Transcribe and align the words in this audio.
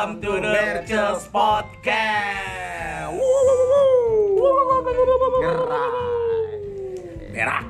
welcome 0.00 0.16
to 0.24 0.32
the 0.40 0.48
Berchels 0.48 1.28
Podcast. 1.28 3.12
Berak. 7.36 7.68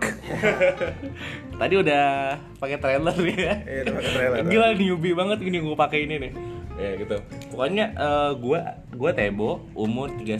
Tadi 1.58 1.74
udah 1.74 2.38
pakai 2.62 2.78
trailer 2.78 3.18
ya. 3.26 3.54
Iya, 3.66 3.82
pakai 3.90 4.10
trailer. 4.14 4.46
Gila 4.46 4.68
newbie 4.78 5.10
banget 5.18 5.42
ini 5.42 5.58
gue 5.58 5.74
pakai 5.74 6.06
ini 6.06 6.22
nih. 6.22 6.32
Ya 6.78 6.90
gitu. 7.02 7.18
Pokoknya 7.50 7.98
eh, 7.98 8.30
gua 8.38 8.78
gua 8.94 9.10
Tebo, 9.10 9.66
umur 9.74 10.14
31 10.14 10.30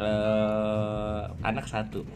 eh 0.00 1.22
anak 1.44 1.68
satu. 1.68 2.08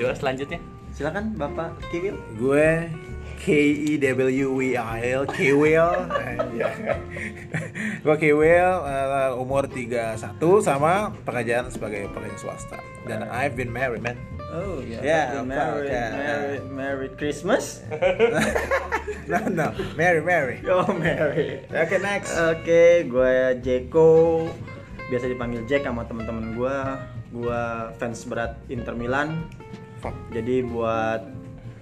Coba 0.00 0.16
selanjutnya. 0.16 0.56
Silakan 0.96 1.36
Bapak 1.36 1.76
Kiwil. 1.92 2.16
Gue 2.40 2.88
K 3.40 3.48
E 3.56 3.96
W 3.96 4.52
W 4.52 4.76
I 4.76 5.00
L 5.16 5.24
Kiwil. 5.24 5.88
Gue 8.04 8.16
Kiwil 8.20 8.72
eh, 8.84 9.32
umur 9.32 9.64
31 9.64 10.36
sama 10.60 11.16
pekerjaan 11.24 11.72
sebagai 11.72 12.12
pekerja 12.12 12.36
swasta. 12.36 12.76
Dan 13.08 13.24
I've 13.32 13.56
been 13.56 13.72
married, 13.72 14.04
man. 14.04 14.20
Oh. 14.52 14.84
Ya, 14.84 15.40
Merry, 15.46 15.88
oke. 15.88 16.00
Merry, 16.12 16.56
Merry 16.68 17.08
Christmas. 17.16 17.80
No, 19.30 19.38
no, 19.46 19.70
Mary, 19.94 20.18
Mary. 20.20 20.58
Oh 20.70 20.90
Merry. 20.90 21.62
Oke, 21.70 21.96
next. 22.02 22.34
Oke, 22.34 23.06
gue 23.06 23.34
Jeko. 23.62 24.46
Biasa 25.06 25.30
dipanggil 25.30 25.64
Jack 25.70 25.86
sama 25.86 26.02
teman-teman 26.04 26.58
gue. 26.58 26.78
Gue 27.30 27.62
fans 27.96 28.26
berat 28.26 28.58
Inter 28.66 28.98
Milan. 28.98 29.46
Jadi 30.34 30.66
buat 30.66 31.39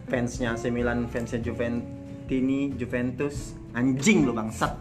fansnya 0.09 0.53
AC 0.53 0.69
Milan, 0.69 1.07
fansnya 1.07 1.39
Juventini, 1.39 2.73
Juventus, 2.75 3.53
anjing 3.71 4.25
lu 4.25 4.33
bangsat. 4.33 4.73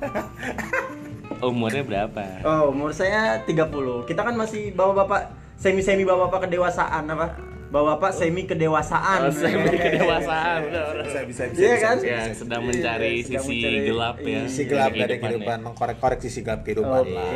Umurnya 1.43 1.83
berapa? 1.83 2.41
Oh, 2.41 2.71
umur 2.71 2.89
saya 2.89 3.43
30. 3.43 3.69
Kita 4.03 4.23
kan 4.23 4.33
masih 4.33 4.73
bawa-bapak 4.73 5.29
semi-semi 5.53 6.01
bawa-bapak 6.01 6.47
kedewasaan 6.47 7.03
apa? 7.05 7.35
Bawa-bapak 7.67 8.15
semi 8.15 8.47
kedewasaan. 8.47 9.27
Oh, 9.27 9.29
semi 9.29 9.75
kedewasaan. 9.85 10.71
Udah, 10.71 10.83
udah. 10.87 11.03
Bisa, 11.03 11.19
bisa, 11.27 11.43
bisa. 11.51 11.59
Iya 11.59 11.73
bisa, 11.75 11.83
kan? 11.83 11.97
bisa, 11.99 12.07
Ya, 12.09 12.21
sedang 12.31 12.61
mencari 12.63 13.11
Iya, 13.11 13.23
sedang 13.27 13.43
sisi 13.43 13.59
mencari- 13.59 13.85
gelap 13.85 14.17
ya. 14.17 14.41
Sisi 14.47 14.63
gelap 14.65 14.91
dari 14.95 15.15
kehidupan, 15.19 15.57
mengkorek-korek 15.61 16.19
sisi 16.23 16.39
gelap 16.41 16.61
kehidupan 16.63 17.03
Oke. 17.03 17.11
lah. 17.11 17.31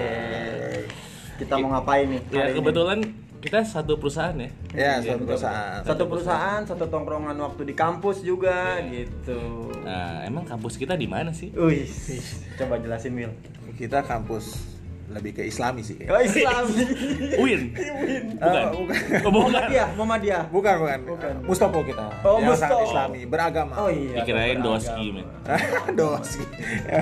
Kita 1.36 1.54
mau 1.60 1.70
ngapain 1.76 2.06
nih? 2.08 2.22
Ya, 2.32 2.42
hari 2.48 2.52
ini? 2.56 3.10
Kita 3.42 3.66
satu 3.66 3.98
perusahaan 3.98 4.38
ya. 4.38 4.50
Ya, 4.72 4.94
suatu 5.02 5.26
perusahaan. 5.26 5.82
satu 5.82 6.04
perusahaan, 6.06 6.62
satu 6.62 6.86
tongkrongan 6.88 7.34
waktu 7.42 7.66
di 7.66 7.74
kampus 7.74 8.22
juga 8.22 8.78
gitu. 8.86 9.74
Nah, 9.82 10.22
emang 10.22 10.46
kampus 10.46 10.78
kita 10.78 10.94
di 10.94 11.10
mana 11.10 11.34
sih? 11.34 11.50
Wih, 11.58 11.90
coba 12.62 12.78
jelasin 12.78 13.18
Mil. 13.18 13.34
Kita 13.74 14.06
kampus 14.06 14.72
lebih 15.12 15.32
ke 15.36 15.44
Islami 15.44 15.84
sih. 15.84 16.00
Oh 16.08 16.22
Islam. 16.24 16.64
Uin. 17.44 17.62
Bukan. 18.42 18.64
Oh, 18.72 18.80
bukan. 18.88 18.98
Oh, 19.28 19.30
bukan. 19.30 19.32
Muhammadiyah, 19.36 19.90
Muhammadiyah. 20.00 20.44
Bukan, 20.50 20.76
bukan. 20.80 21.00
Bukan. 21.04 21.34
Mustopo 21.46 21.80
kita. 21.84 22.08
Oh, 22.24 22.40
yang 22.40 22.56
Mustopo. 22.56 22.80
sangat 22.80 22.88
Islami, 22.88 23.22
beragama. 23.28 23.74
Oh 23.76 23.90
iya. 23.92 24.24
Dikirain 24.24 24.58
doski, 24.64 25.06
men. 25.14 25.28
Dosi. 26.00 26.42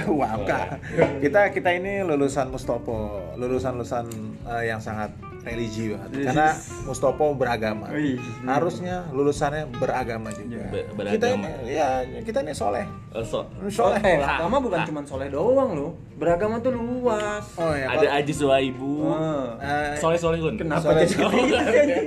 Wow, 0.10 0.44
Kak. 0.44 0.82
Kita 1.22 1.54
kita 1.54 1.70
ini 1.78 2.02
lulusan 2.02 2.50
Mustopo, 2.50 3.22
lulusan-lulusan 3.38 4.06
eh, 4.50 4.64
yang 4.74 4.82
sangat 4.82 5.14
religi 5.40 5.96
banget. 5.96 6.10
Karena 6.30 6.50
Mustopo 6.84 7.32
beragama. 7.34 7.88
Wih. 7.92 8.20
Harusnya 8.44 9.08
lulusannya 9.10 9.72
beragama 9.80 10.30
juga. 10.36 10.68
Be- 10.70 10.88
Kita 11.16 11.32
beragama. 11.34 11.48
ini 11.64 11.74
ya 11.74 11.90
kita 12.22 12.44
ini 12.44 12.54
soleh. 12.54 12.86
Oh, 13.16 13.24
so. 13.24 13.48
Soleh. 13.72 14.02
Eh, 14.04 14.20
agama 14.20 14.60
bukan 14.60 14.84
cuma 14.86 15.02
soleh 15.08 15.32
doang 15.32 15.74
loh. 15.74 15.92
Beragama 16.20 16.60
tuh 16.60 16.76
luas. 16.76 17.46
Oh 17.56 17.72
ya. 17.72 17.88
Ada 17.96 18.20
Ajis 18.20 18.44
ibu. 18.44 19.08
Oh. 19.08 19.56
Eh, 19.60 19.96
Soleh 19.96 20.20
solehun. 20.20 20.60
Kenapa 20.60 20.92
Soleh. 20.92 21.08
jadi 21.08 21.56
anjing? 21.56 22.06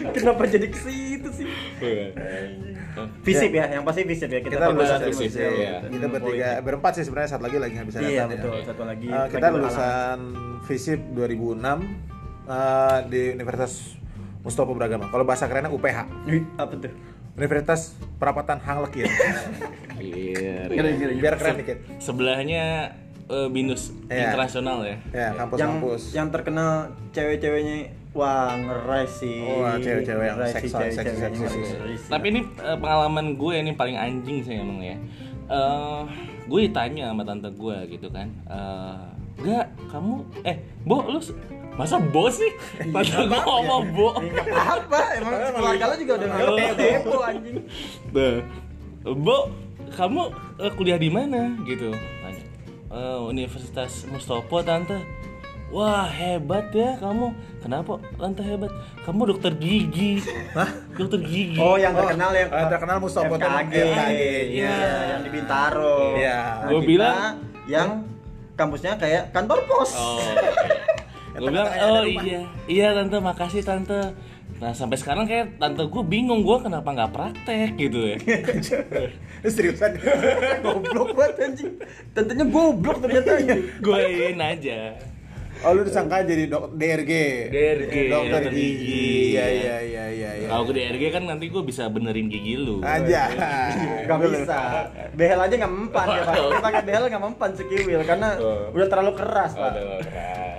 Kenapa 0.00 0.42
jadi 0.48 0.66
ke 0.68 0.78
situ 0.80 1.28
sih? 1.32 1.46
Visip 3.24 3.52
ya, 3.54 3.64
yang 3.70 3.84
pasti 3.86 4.02
visip 4.04 4.28
ya. 4.28 4.40
kita 4.42 4.72
lulusan 4.72 4.98
Visip, 5.08 5.30
visip. 5.30 5.40
visip, 5.40 5.52
iya. 5.56 5.76
Kita 5.86 6.06
bertiga 6.10 6.48
berempat 6.60 6.92
sih 6.98 7.04
sebenarnya 7.06 7.30
satu 7.36 7.42
lagi 7.46 7.56
lagi 7.60 7.72
nggak 7.78 7.88
bisa 7.88 7.98
datang. 8.00 8.12
Iya 8.12 8.20
ya. 8.20 8.26
betul, 8.28 8.54
satu 8.66 8.82
lagi. 8.84 9.06
Lagi 9.08 9.30
kita 9.30 9.46
lulusan 9.52 10.18
FISIP 10.66 11.00
2006 11.16 12.09
eh, 12.50 12.98
di 13.06 13.22
Universitas 13.32 13.94
Mustopo 14.42 14.72
Beragama. 14.74 15.06
Kalau 15.08 15.22
bahasa 15.22 15.46
kerennya 15.46 15.70
UPH. 15.70 15.98
Wih, 16.26 16.42
apa 16.56 16.72
tuh? 16.74 16.92
Universitas 17.36 17.94
Perapatan 18.18 18.58
Hang 18.60 18.82
Lekir. 18.82 19.06
Iya. 20.00 20.64
Biar 21.20 21.36
keren 21.36 21.60
dikit. 21.60 21.76
Sebelahnya 22.00 22.88
eh, 23.28 23.48
Binus 23.52 23.92
Iya. 24.08 24.32
internasional 24.32 24.80
ya. 24.80 24.96
Ya, 25.12 25.20
yang 25.28 25.36
kampus-kampus. 25.36 26.02
yang 26.16 26.28
terkenal 26.32 26.72
cewek-cewewnya 27.12 27.92
wah 28.16 28.56
ngeres 28.56 29.20
sih. 29.20 29.44
Wah, 29.44 29.76
cewek-cewek 29.76 30.24
yang 30.24 30.40
seksual, 30.48 30.88
cewek-ceweknya 30.88 31.20
seksi, 31.20 31.44
seksi, 31.44 31.60
seksi. 31.60 31.76
ngeres 31.76 32.00
sih. 32.00 32.10
Tapi 32.10 32.26
ini 32.32 32.40
eh, 32.64 32.78
pengalaman 32.80 33.36
gue 33.36 33.54
ini 33.60 33.76
paling 33.76 33.96
anjing 34.00 34.40
sih 34.40 34.56
emang 34.56 34.80
ya. 34.80 34.96
Eh, 35.52 36.00
gue 36.48 36.60
ditanya 36.64 37.12
sama 37.12 37.22
tante 37.28 37.52
gue 37.52 37.76
gitu 37.92 38.08
kan. 38.08 38.28
Eh, 38.48 39.04
Gak, 39.40 39.72
kamu 39.88 40.20
eh, 40.44 40.56
Bo, 40.84 41.00
lu 41.04 41.20
masa 41.80 41.96
Bo 41.96 42.28
sih? 42.28 42.52
Tante 42.76 43.16
gue 43.16 43.40
ngomong 43.40 43.84
Bo. 43.90 44.08
Nggak 44.20 44.52
apa? 44.78 45.00
Emang 45.16 45.32
keluarga 45.50 45.84
lo 45.86 45.94
juga 45.96 46.12
udah 46.14 46.28
Oh. 46.28 46.54
nggak 46.54 46.72
depo 46.76 47.16
anjing. 47.20 47.56
Nah, 48.10 48.36
Bo, 49.16 49.36
kamu 49.90 50.20
eh, 50.58 50.72
kuliah 50.74 50.96
di 50.96 51.08
mana 51.08 51.56
gitu? 51.64 51.88
Tanya. 51.90 52.44
"Eh, 52.90 53.18
Universitas 53.24 54.04
Mustopo 54.06 54.60
tante. 54.60 55.00
Wah 55.70 56.04
hebat 56.04 56.68
ya 56.70 56.98
kamu. 56.98 57.30
Kenapa 57.60 57.96
tante 58.12 58.42
hebat? 58.42 58.74
Kamu 59.00 59.22
dokter 59.24 59.54
gigi. 59.54 60.18
Hah? 60.52 60.66
Dokter 60.92 61.22
gigi. 61.22 61.56
Oh, 61.56 61.78
yang 61.78 61.94
terkenal 61.94 62.34
yang 62.34 62.50
eh, 62.50 62.66
terkenal 62.68 62.96
Mustopo 62.98 63.38
FKG. 63.38 63.72
FKG. 63.72 64.12
Iya, 64.52 64.76
yang 65.08 65.20
di 65.22 65.30
Bintaro. 65.30 66.18
Iya. 66.18 66.38
Nah, 66.58 66.68
Gua 66.68 66.80
kita 66.80 66.88
bilang- 66.88 67.36
yang 67.64 67.88
kampusnya 68.52 68.98
kayak 68.98 69.30
kantor 69.30 69.62
pos. 69.64 69.94
Oh. 69.94 70.18
Gue 71.40 71.48
bilang, 71.48 71.68
oh 71.72 72.04
iya, 72.04 72.40
iya 72.66 72.86
tante, 72.92 73.16
makasih 73.16 73.64
tante. 73.64 74.12
Nah 74.60 74.76
sampai 74.76 75.00
sekarang 75.00 75.24
kayak 75.24 75.56
tante 75.56 75.80
gue 75.82 76.02
bingung 76.04 76.44
gue 76.44 76.56
kenapa 76.60 76.84
nggak 76.86 77.10
praktek 77.10 77.80
gitu 77.80 78.12
ya. 78.12 78.16
Seriusan. 79.48 79.96
goblok 80.64 81.16
banget 81.16 81.36
anjing. 81.40 81.72
Tentunya 82.12 82.44
goblok 82.44 83.00
ternyata 83.00 83.40
gue 83.80 83.98
iin 84.20 84.36
aja. 84.36 84.80
Oh, 85.60 85.76
lu 85.76 85.84
disangka 85.84 86.24
jadi 86.24 86.48
dok 86.48 86.72
DRG. 86.72 87.12
DRG, 87.52 87.94
Dokter 88.08 88.32
dokter 88.32 88.42
gigi. 88.48 88.80
gigi. 88.80 89.36
Iya, 89.36 89.44
iya, 89.44 89.76
iya, 89.84 90.04
iya, 90.08 90.30
iya. 90.40 90.48
Kalau 90.48 90.64
ke 90.64 90.72
DRG 90.72 91.02
kan 91.12 91.22
nanti 91.28 91.52
gue 91.52 91.60
bisa 91.60 91.84
benerin 91.92 92.32
gigi 92.32 92.56
lu. 92.56 92.80
Aja. 92.80 93.28
Gak 94.08 94.18
bisa. 94.24 94.88
Behel 95.12 95.36
aja 95.36 95.54
nggak 95.56 95.72
mempan 95.72 96.06
ya 96.10 96.22
pak. 96.24 96.36
Pakai 96.64 96.80
behel 96.80 97.04
nggak 97.12 97.24
mempan 97.24 97.50
si 97.52 97.64
Kiwil 97.64 98.00
karena 98.04 98.40
Oh. 98.40 98.72
udah 98.72 98.88
terlalu 98.88 99.12
keras 99.16 99.52
pak. 99.52 99.72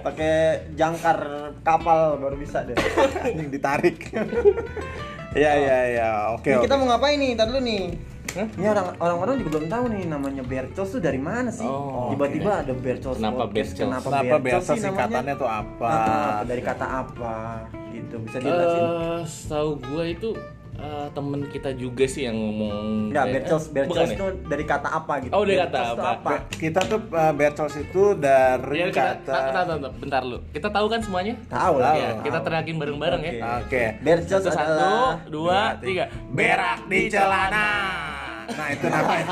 Pakai 0.01 0.33
jangkar 0.73 1.17
kapal 1.61 2.17
baru 2.17 2.35
bisa 2.37 2.65
deh. 2.65 2.75
Yang 3.37 3.49
ditarik. 3.53 3.97
Iya, 5.37 5.51
iya, 5.63 5.77
iya. 5.93 6.09
Oke, 6.33 6.51
kita 6.57 6.75
mau 6.75 6.89
ngapain 6.89 7.17
nih? 7.21 7.37
Tadi 7.37 7.49
dulu 7.53 7.61
nih. 7.61 7.83
Ini 8.31 8.63
orang 8.71 8.95
orang-orang 8.95 9.43
juga 9.43 9.49
belum 9.59 9.67
tahu 9.67 9.85
nih 9.91 10.03
namanya 10.07 10.43
Bercels 10.47 10.95
tuh 10.95 11.03
dari 11.03 11.19
mana 11.19 11.51
sih? 11.51 11.67
Oh, 11.67 12.15
Tiba-tiba 12.15 12.63
ada 12.63 12.71
Bercels. 12.71 13.19
Kenapa. 13.19 13.43
Bercels? 13.51 13.75
Kenapa, 13.75 14.07
Kenapa 14.07 14.35
namanya? 14.39 14.79
singkatannya 14.79 15.35
tuh 15.35 15.49
apa? 15.51 15.87
Ah, 15.91 16.39
dari 16.47 16.61
kata 16.63 16.85
apa? 16.87 17.35
Gitu. 17.91 18.15
Bisa 18.23 18.37
dijelasin? 18.39 18.83
Eh, 18.87 19.21
setahu 19.27 19.69
gue 19.83 20.03
itu 20.15 20.29
eh, 20.81 21.07
temen 21.11 21.45
kita 21.45 21.69
juga 21.73 22.03
sih 22.03 22.25
yang 22.25 22.33
ngomong. 22.33 22.75
Enggak, 23.07 23.23
Eh, 23.23 23.31
Bercels, 23.33 23.65
bukan 23.67 23.85
Bercels 23.85 24.09
ya? 24.09 24.15
itu 24.15 24.25
dari 24.45 24.65
kata 24.65 24.89
apa 24.89 25.13
gitu? 25.19 25.31
Oh, 25.31 25.43
dari 25.43 25.57
kata 25.59 25.79
tuh 25.93 26.07
apa? 26.07 26.29
Kita 26.49 26.79
tuh 26.83 26.99
uh, 27.07 27.31
Bertels 27.31 27.75
itu 27.77 28.03
dari 28.15 28.75
Ya, 28.75 28.85
kita, 28.89 29.03
kata 29.21 29.21
ta- 29.23 29.51
ta- 29.51 29.63
ta- 29.63 29.79
ta- 29.79 29.93
bentar 29.93 30.21
lu. 30.21 30.37
Kita 30.49 30.67
tahu 30.67 30.85
kan 30.87 30.99
semuanya? 30.99 31.33
Tahu 31.47 31.75
lah. 31.77 31.93
Ya, 31.93 32.09
kita 32.19 32.39
teriakin 32.41 32.75
bareng-bareng 32.75 33.21
Oke. 33.21 33.31
ya. 33.31 33.41
Oke. 33.59 33.83
Bercels 34.01 34.43
Satu, 34.43 34.51
satu, 34.51 34.65
adalah 34.65 35.09
dua, 35.27 35.59
tiga. 35.77 36.09
Berak 36.27 36.89
di 36.89 36.99
celana. 37.07 37.67
Nah, 38.51 38.67
itu 38.69 38.85
namanya. 38.85 39.25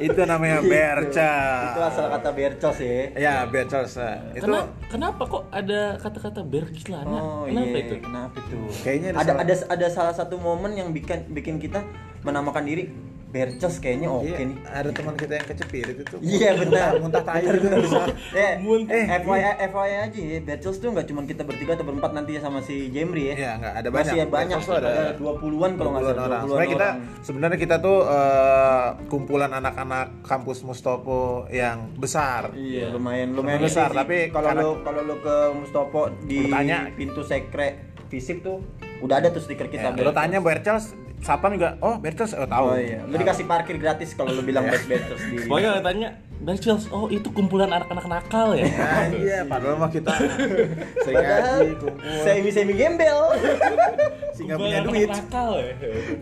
itu 0.00 0.20
namanya 0.24 0.58
Gitu. 0.58 0.70
Bercel. 0.70 1.58
Itu 1.66 1.80
asal 1.82 2.04
kata 2.10 2.30
Bercels 2.30 2.78
ya. 2.78 2.94
Ya, 3.14 3.34
Bercels. 3.44 3.94
eh. 3.96 4.16
Itu 4.34 4.44
Kena- 4.44 4.68
kenapa 4.86 5.22
kok 5.24 5.44
ada 5.48 5.80
kata-kata 5.96 6.40
celana? 6.78 7.12
Oh 7.12 7.44
kenapa 7.44 7.68
iya, 7.70 7.84
itu? 7.84 7.94
Kenapa 8.00 8.36
itu? 8.40 8.58
Kayaknya 8.80 9.08
ada 9.10 9.16
ada 9.16 9.24
salah- 9.24 9.40
ada 9.40 9.54
ada 9.70 9.86
salah 9.88 10.14
satu 10.14 10.34
momen 10.36 10.72
yang 10.74 10.88
bikin 10.90 11.30
bikin 11.30 11.56
kita 11.58 11.84
menamakan 12.22 12.64
diri 12.64 12.88
Bercels 13.34 13.76
kayaknya 13.76 14.06
oke 14.06 14.30
Iya, 14.30 14.46
nih. 14.46 14.56
ada 14.64 14.88
teman 14.88 15.14
kita 15.14 15.32
yang 15.34 15.46
kecepirit 15.48 15.96
itu. 15.98 16.16
Iya 16.22 16.50
benar. 16.54 16.90
Muntah 16.96 17.18
tai 17.20 17.42
gitu 17.42 17.66
bisa. 17.66 17.98
Eh, 18.30 18.52
Muntah. 18.62 18.94
eh 18.94 19.04
FYI, 19.18 19.42
FYI 19.66 19.94
aja 20.00 20.20
ya, 20.22 20.38
Bercels 20.40 20.78
tuh 20.78 20.88
nggak 20.88 21.06
cuma 21.06 21.20
kita 21.24 21.42
bertiga 21.42 21.74
atau 21.74 21.82
berempat 21.82 22.14
nanti 22.14 22.38
sama 22.38 22.62
si 22.62 22.88
Jemri 22.88 23.28
ya. 23.28 23.34
Iya, 23.34 23.50
nggak 23.58 23.74
ada 23.74 23.88
banyak. 23.90 24.06
Masih 24.06 24.18
ada 24.20 24.30
banyak, 24.30 24.56
Bercels 24.56 24.70
tuh 24.70 24.76
ada 24.78 24.88
ada 24.88 25.04
20-an 25.18 25.70
kalau 25.74 25.90
nggak 25.90 26.02
20-an 26.04 26.14
salah. 26.14 26.22
orang. 26.24 26.40
20-an 26.40 26.46
Sebenarnya 26.46 26.70
kita 26.70 26.88
sebenarnya 27.20 27.58
kita 27.58 27.76
tuh 27.80 27.98
eh, 28.06 28.86
kumpulan 29.04 29.50
anak-anak 29.52 30.06
kampus 30.22 30.58
Mustopo 30.62 31.20
yang 31.50 31.90
besar. 31.96 32.54
Iya, 32.54 32.88
lumayan 32.88 33.34
lumayan 33.34 33.58
Besar, 33.58 33.90
sih. 33.90 33.96
tapi 33.96 34.16
kalau 34.30 34.50
lu 34.52 34.70
kalau 34.80 35.02
lu 35.02 35.18
ke 35.18 35.34
Mustopo 35.52 36.00
di 36.22 36.38
Bertanya. 36.44 36.86
pintu 36.92 37.20
sekre 37.20 37.82
fisik 38.06 38.40
tuh 38.40 38.62
udah 39.00 39.18
ada 39.18 39.28
tuh 39.28 39.42
stiker 39.42 39.66
kita. 39.66 39.90
Ya, 39.90 39.98
lo 39.98 40.12
tanya 40.12 40.38
Bercels, 40.38 40.94
Sapam 41.24 41.56
juga, 41.56 41.80
oh 41.80 41.96
Bercels, 41.96 42.36
oh 42.36 42.44
tahu. 42.44 42.64
Oh 42.68 42.76
iya, 42.76 43.00
lu 43.08 43.16
dikasih 43.16 43.48
parkir 43.48 43.80
gratis 43.80 44.12
kalau 44.12 44.36
lu 44.36 44.44
bilang 44.44 44.68
best 44.68 44.84
Bercels 44.84 45.24
di. 45.24 45.48
Pokoknya 45.48 45.80
tanya 45.80 46.08
Berchels, 46.36 46.84
oh 46.92 47.08
itu 47.08 47.32
kumpulan 47.32 47.72
anak-anak 47.72 48.04
nakal 48.04 48.52
ya? 48.52 48.68
Iya, 49.08 49.48
padahal 49.48 49.80
mah 49.80 49.88
kita 49.88 50.12
saya 51.08 51.64
kumpul, 51.64 51.96
semi 52.20 52.52
semi 52.52 52.76
gembel. 52.76 53.32
sehingga 54.36 54.60
Kumpulan 54.60 54.60
punya 54.60 54.76
anak 54.76 54.92
duit. 54.92 55.08
nakal 55.08 55.50
ya? 55.56 55.72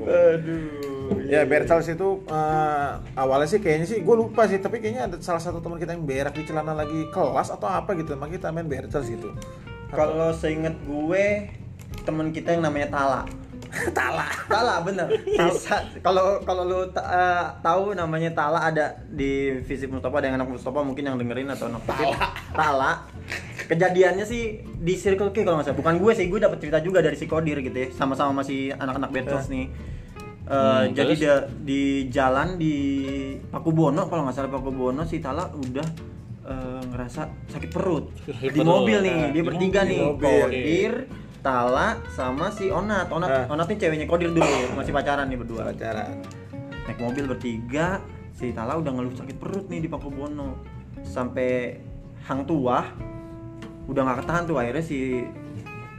Aduh. 0.06 0.70
Ya 1.26 1.40
Bertels 1.44 1.90
itu 1.90 2.08
eh, 2.24 2.90
awalnya 3.18 3.48
sih 3.50 3.58
kayaknya 3.58 3.86
sih 3.90 3.98
gue 4.00 4.14
lupa 4.14 4.46
sih 4.46 4.62
tapi 4.62 4.78
kayaknya 4.78 5.10
ada 5.10 5.16
salah 5.18 5.42
satu 5.42 5.58
teman 5.58 5.82
kita 5.82 5.98
yang 5.98 6.06
berak 6.06 6.32
di 6.32 6.46
celana 6.46 6.72
lagi 6.72 7.10
kelas 7.10 7.50
atau 7.50 7.66
apa 7.66 7.92
gitu 7.98 8.14
makanya 8.14 8.38
kita 8.38 8.48
main 8.54 8.70
Bertels 8.70 9.10
gitu. 9.10 9.34
Kalau 9.90 10.30
seinget 10.30 10.78
gue 10.86 11.50
teman 12.06 12.30
kita 12.30 12.54
yang 12.54 12.62
namanya 12.62 12.88
Tala. 12.88 13.22
Tala. 13.96 14.28
Tala 14.44 14.74
bener. 14.80 15.08
Kalau 15.98 16.40
kalau 16.40 16.62
lu 16.62 16.80
ta- 16.88 17.04
eh, 17.04 17.44
tahu 17.60 17.92
namanya 17.92 18.30
Tala 18.30 18.60
ada 18.62 18.84
di 19.06 19.32
Visip 19.60 19.88
Mustafa 19.88 20.12
ada 20.14 20.26
yang 20.26 20.36
anak 20.36 20.50
Mustafa 20.50 20.80
mungkin 20.80 21.02
yang 21.02 21.16
dengerin 21.16 21.48
atau 21.48 21.66
anak 21.66 21.82
Visip. 21.82 22.12
Tala. 22.50 23.08
Kejadiannya 23.64 24.22
sih 24.22 24.42
di 24.60 24.94
Circle 24.94 25.30
K 25.30 25.40
kalau 25.40 25.56
nggak 25.56 25.66
salah. 25.66 25.78
Bukan 25.78 25.94
gue 25.96 26.12
sih, 26.12 26.26
gue 26.26 26.36
dapet 26.38 26.58
cerita 26.58 26.78
juga 26.78 27.00
dari 27.00 27.14
si 27.14 27.24
Kodir 27.24 27.58
gitu 27.58 27.72
ya. 27.74 27.88
Sama-sama 27.90 28.42
masih 28.42 28.72
anak-anak 28.72 29.08
Bertels 29.10 29.48
nih. 29.48 29.66
Eh, 30.42 30.52
Hmm, 30.52 30.90
jadi 30.90 31.12
dia 31.14 31.34
di 31.46 31.82
jalan 32.08 32.58
di 32.58 32.74
Pakubono 33.46 34.04
kalau 34.04 34.26
nggak 34.26 34.34
salah 34.34 34.50
Pakubono 34.50 35.02
si 35.02 35.16
Tala 35.16 35.48
udah 35.48 35.86
eh, 36.42 36.82
ngerasa 36.84 37.20
sakit 37.48 37.70
perut 37.70 38.10
Sakit 38.20 38.50
di 38.50 38.58
perut. 38.58 38.66
mobil 38.68 38.98
nih 39.00 39.14
Nah, 39.14 39.30
dia 39.30 39.32
di 39.32 39.40
bertiga 39.40 39.80
nih. 39.82 39.98
Kodir 40.12 40.92
Tala 41.42 41.98
sama 42.14 42.48
si 42.54 42.70
Onat 42.70 43.10
Onat 43.10 43.30
Ah. 43.30 43.44
Onat 43.50 43.66
nih 43.66 43.78
ceweknya 43.82 44.06
Kodir 44.06 44.30
dulu 44.30 44.78
masih 44.78 44.94
pacaran 44.94 45.26
nih 45.26 45.38
berdua 45.42 45.74
Pacaran. 45.74 46.22
naik 46.86 46.98
mobil 46.98 47.26
bertiga 47.26 47.98
si 48.30 48.54
Tala 48.54 48.78
udah 48.78 48.90
ngeluh 48.94 49.14
sakit 49.14 49.36
perut 49.42 49.66
nih 49.66 49.82
di 49.82 49.88
Pakubono 49.90 50.62
sampai 51.02 51.82
hang 52.26 52.46
tua 52.46 52.86
udah 53.90 54.00
nggak 54.06 54.18
ketahan 54.22 54.44
tuh 54.46 54.56
akhirnya 54.62 54.84
si 54.86 55.26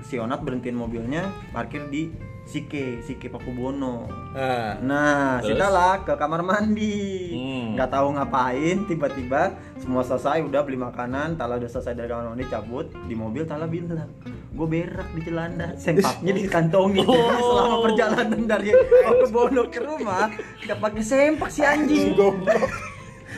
si 0.04 0.16
Onat 0.19 0.44
berhentiin 0.44 0.80
mobilnya 0.80 1.28
parkir 1.51 1.88
di 1.92 2.12
Sike 2.44 3.00
Sike 3.01 3.28
Pakubono 3.28 4.06
Nah, 4.34 4.75
Nah, 4.78 5.40
Terus? 5.40 5.56
Tala 5.56 6.01
ke 6.01 6.13
kamar 6.13 6.42
mandi, 6.42 7.31
Hmm. 7.31 7.78
nggak 7.78 7.90
tahu 7.90 8.07
ngapain, 8.13 8.78
tiba-tiba 8.84 9.42
semua 9.78 10.01
selesai, 10.01 10.42
udah 10.42 10.62
beli 10.62 10.75
makanan, 10.75 11.38
Tala 11.38 11.56
udah 11.56 11.69
selesai 11.69 11.94
dari 11.94 12.10
kamar 12.10 12.30
mandi, 12.30 12.45
cabut 12.45 12.90
di 13.06 13.13
mobil, 13.13 13.45
Tala 13.45 13.63
bilang, 13.66 14.10
gue 14.50 14.68
berak 14.68 15.10
di 15.12 15.22
celana, 15.22 15.74
sempaknya 15.75 16.34
dikantongin. 16.34 17.06
Oh. 17.10 17.30
Selama 17.54 17.75
perjalanan 17.86 18.42
dari 18.44 18.69
Pakubono 18.74 19.69
ke 19.69 19.80
rumah, 19.80 20.28
nggak 20.60 20.80
pakai 20.80 21.04
sempak 21.04 21.50
si 21.50 21.62
anjing. 21.62 22.13
goblok. 22.19 22.69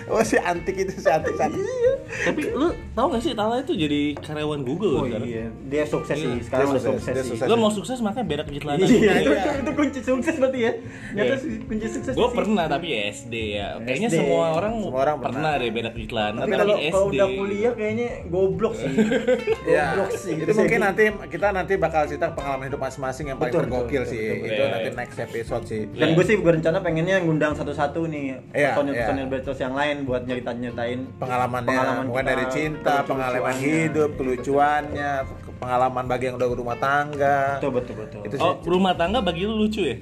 Oh 0.06 0.22
si 0.22 0.38
antik 0.38 0.76
itu 0.76 0.94
si 0.96 1.08
antik 1.08 1.34
si 1.34 1.42
antik. 1.42 1.60
Tapi 2.26 2.42
lu 2.50 2.68
tau 2.92 3.08
gak 3.08 3.22
sih 3.22 3.32
Tala 3.32 3.56
itu 3.58 3.74
jadi 3.74 4.02
karyawan 4.18 4.62
Google 4.62 4.94
Oh 4.96 5.06
sekarang? 5.06 5.26
iya, 5.26 5.46
dia 5.64 5.84
sukses 5.84 6.16
Iya, 6.16 6.26
sih, 6.26 6.34
sekarang 6.42 6.66
dia 6.66 6.74
udah 6.74 6.84
sukses, 6.84 7.00
sukses, 7.00 7.14
dia 7.14 7.22
sih. 7.22 7.30
sukses. 7.36 7.48
Lo 7.48 7.56
mau 7.56 7.70
sukses 7.70 7.98
makanya 8.00 8.26
berak 8.26 8.48
di 8.48 8.58
celana. 8.58 8.80
Iya, 8.82 9.14
itu, 9.16 9.32
itu, 9.32 9.50
itu 9.56 9.72
kunci 9.74 10.00
sukses 10.02 10.36
berarti 10.36 10.60
ya. 10.60 10.72
Nyata 11.12 11.26
Iya. 11.26 11.36
sih, 11.38 11.52
kunci 11.62 11.88
sukses 11.88 12.14
Gue 12.14 12.30
pernah 12.32 12.66
tapi 12.66 12.88
ya 12.88 13.00
SD 13.12 13.34
ya. 13.54 13.68
Kayaknya 13.80 14.10
SD. 14.10 14.18
semua 14.18 14.44
orang, 14.54 14.74
Semua 14.80 15.00
orang 15.00 15.16
pernah. 15.18 15.34
pernah. 15.36 15.54
deh 15.56 15.70
berak 15.72 15.94
di 15.94 16.06
celana. 16.06 16.38
Tapi 16.38 16.50
Tapi, 16.50 16.60
kalau 16.60 16.76
SD. 16.78 16.92
kalau 16.92 17.08
udah 17.08 17.28
kuliah 17.32 17.74
kayaknya 17.74 18.08
goblok 18.26 18.74
sih. 18.76 18.90
Goblok 19.66 20.12
sih. 20.14 20.34
itu 20.38 20.52
mungkin 20.54 20.80
nanti 20.82 21.04
kita 21.28 21.48
nanti 21.50 21.74
bakal 21.76 22.06
cerita 22.06 22.32
pengalaman 22.32 22.66
hidup 22.66 22.80
masing-masing 22.80 23.26
yang 23.28 23.38
paling 23.38 23.52
Betul, 23.52 23.62
tergokil 23.66 24.02
betul, 24.02 24.12
sih. 24.12 24.22
betul, 24.22 24.36
betul. 24.36 24.48
Itu 24.48 24.56
Iya, 24.56 24.72
nanti 24.72 24.88
iya. 24.88 24.96
next 24.96 25.18
episode 25.20 25.64
sih. 25.66 25.82
Dan 25.92 26.08
Iya. 26.08 26.16
gue 26.16 26.26
sih 26.26 26.36
berencana 26.38 26.78
pengennya 26.80 27.16
ngundang 27.20 27.54
satu-satu 27.54 28.00
nih 28.06 28.24
Iya, 28.52 28.72
personil-personil 28.72 29.20
iya. 29.20 29.32
Bertos 29.32 29.60
yang 29.60 29.74
lain 29.74 29.96
buat 30.04 30.22
nyeritain-nyeritain 30.24 31.00
pengalamannya 31.16 31.68
Pengalaman 31.68 32.06
bukan 32.16 32.32
dari 32.32 32.48
cinta, 32.48 33.04
pengalaman 33.04 33.56
hidup, 33.60 34.16
kelucuannya, 34.16 35.12
ke- 35.28 35.56
pengalaman 35.60 36.08
bagi 36.08 36.32
yang 36.32 36.40
udah 36.40 36.48
rumah 36.48 36.80
tangga. 36.80 37.60
Betul 37.60 37.72
betul 37.76 37.96
betul. 38.00 38.20
Itu 38.24 38.36
Oh, 38.40 38.56
rumah 38.64 38.96
tangga 38.96 39.20
bagi 39.20 39.44
lu 39.44 39.60
lucu 39.60 39.84
ya? 39.84 40.00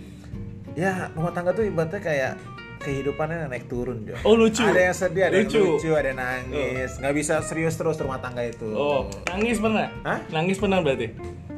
Ya, 0.74 0.94
rumah 1.12 1.34
tangga 1.34 1.58
tuh 1.58 1.66
ibaratnya 1.66 1.98
kayak 1.98 2.38
kehidupannya 2.80 3.50
naik 3.50 3.66
turun, 3.66 4.06
Jo. 4.06 4.14
Oh, 4.22 4.38
lucu. 4.38 4.62
Ada 4.62 4.82
yang 4.84 4.96
sedih, 4.96 5.24
ada 5.26 5.36
Lucu. 5.36 5.58
yang 5.58 5.74
lucu, 5.74 5.90
ada 5.92 6.08
yang 6.08 6.20
nangis. 6.20 6.92
Nggak 7.02 7.14
bisa 7.16 7.34
serius 7.42 7.74
terus 7.74 7.98
rumah 7.98 8.22
tangga 8.22 8.46
itu. 8.46 8.70
Oh, 8.70 9.10
nangis 9.26 9.58
pernah? 9.58 9.90
Hah? 10.04 10.22
Nangis 10.30 10.62
pernah 10.62 10.86
berarti? 10.86 11.10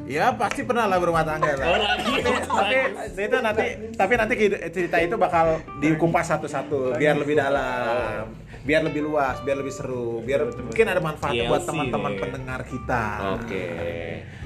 Ya 0.06 0.30
pasti 0.32 0.62
pernah 0.62 0.86
lah 0.86 1.02
berumah 1.02 1.26
tangga 1.26 1.52
lah. 1.52 1.66
Oh, 1.66 1.78
nangis. 1.82 2.24
tapi 2.46 2.78
itu 3.18 3.38
nanti 3.42 3.66
tapi 3.92 4.14
nanti 4.16 4.34
cerita 4.72 4.98
itu 5.02 5.16
bakal 5.18 5.46
dikupas 5.82 6.30
satu-satu 6.30 6.94
biar 6.96 7.18
lebih 7.18 7.36
dalam 7.36 8.30
biar 8.66 8.82
lebih 8.82 9.02
luas 9.04 9.38
biar 9.42 9.58
lebih 9.58 9.70
seru 9.70 10.20
biar 10.20 10.42
mungkin 10.50 10.86
ada 10.86 10.98
manfaatnya 11.00 11.46
buat 11.46 11.64
teman-teman 11.64 12.12
pendengar 12.18 12.66
kita 12.66 13.04
Oke. 13.38 13.64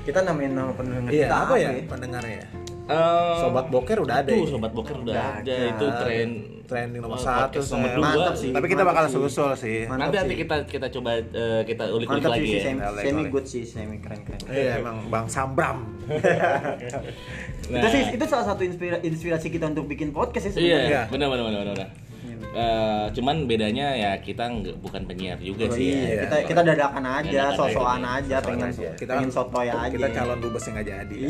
Kita 0.01 0.19
namain 0.21 0.49
nama 0.49 0.71
pendengar 0.71 1.07
iya 1.07 1.25
kita 1.25 1.35
apa 1.39 1.53
ya 1.55 1.69
pendengarnya 1.85 2.43
Eh, 2.89 3.35
sobat 3.37 3.69
boker 3.69 4.01
udah 4.01 4.15
ada 4.17 4.33
Tuh, 4.33 4.41
ya? 4.41 4.49
sobat 4.49 4.73
boker 4.73 4.97
udah 4.97 5.13
Udah 5.13 5.29
ada. 5.37 5.53
ada. 5.53 5.69
Itu 5.69 5.85
tren 5.95 6.29
trending 6.65 7.01
nomor 7.05 7.15
Oh, 7.15 7.21
satu 7.21 7.61
nomor 7.69 7.89
dua. 7.91 8.01
Mantap 8.03 8.33
sih. 8.33 8.49
tapi 8.49 8.65
kita 8.65 8.81
Mantap 8.81 8.89
bakal 8.89 9.03
sih. 9.05 9.13
susul 9.21 9.49
sih 9.53 9.79
Mantap 9.85 10.01
Nanti 10.01 10.15
nanti 10.17 10.33
sih. 10.33 10.39
kita 10.41 10.55
kita 10.65 10.87
coba 10.89 11.09
eh, 11.13 11.61
kita 11.63 11.83
ulik-ulik 11.87 12.25
lagi 12.25 12.49
sih, 12.49 12.57
ya. 12.57 12.63
semi, 12.65 12.81
semi 12.99 13.23
good 13.29 13.45
sih, 13.45 13.61
semi 13.63 13.97
keren 13.99 14.25
keren. 14.25 14.41
iya 14.49 14.81
emang 14.81 15.05
bang 15.05 15.25
Sambram 15.29 15.85
Nah, 17.69 17.77
Itu 17.77 17.87
sih 17.89 18.01
itu 18.11 18.25
salah 18.25 18.45
satu 18.47 18.61
inspira- 18.63 19.01
inspirasi 19.01 19.47
kita 19.47 19.69
untuk 19.69 19.85
bikin 19.85 20.09
podcast 20.09 20.49
ya 20.49 20.57
Iya, 20.57 20.79
Iya. 20.83 21.01
benar 21.07 21.29
benar 21.29 21.45
benar 21.45 21.61
benar. 21.69 21.89
Eh, 22.41 23.05
cuman 23.13 23.45
bedanya 23.45 23.93
ya 23.93 24.11
kita 24.17 24.41
nggak 24.41 24.79
bukan 24.79 25.03
penyiar 25.03 25.37
juga 25.37 25.67
Oh, 25.67 25.75
sih 25.75 25.91
iya, 25.91 26.07
ya. 26.09 26.21
kita 26.23 26.35
kita 26.49 26.61
dadakan 26.65 27.03
aja, 27.05 27.41
sosokan 27.53 28.01
aja. 28.01 28.35
pengen 28.39 28.69
aja. 28.69 28.89
Kita 28.95 29.11
pengen 29.13 29.29
sotoy 29.29 29.67
aja. 29.67 29.85
kita 29.85 30.07
calon 30.09 30.39
dubes 30.39 30.63
yang 30.63 30.73
nggak 30.73 30.87
jadi 30.89 31.17
Iya, 31.19 31.29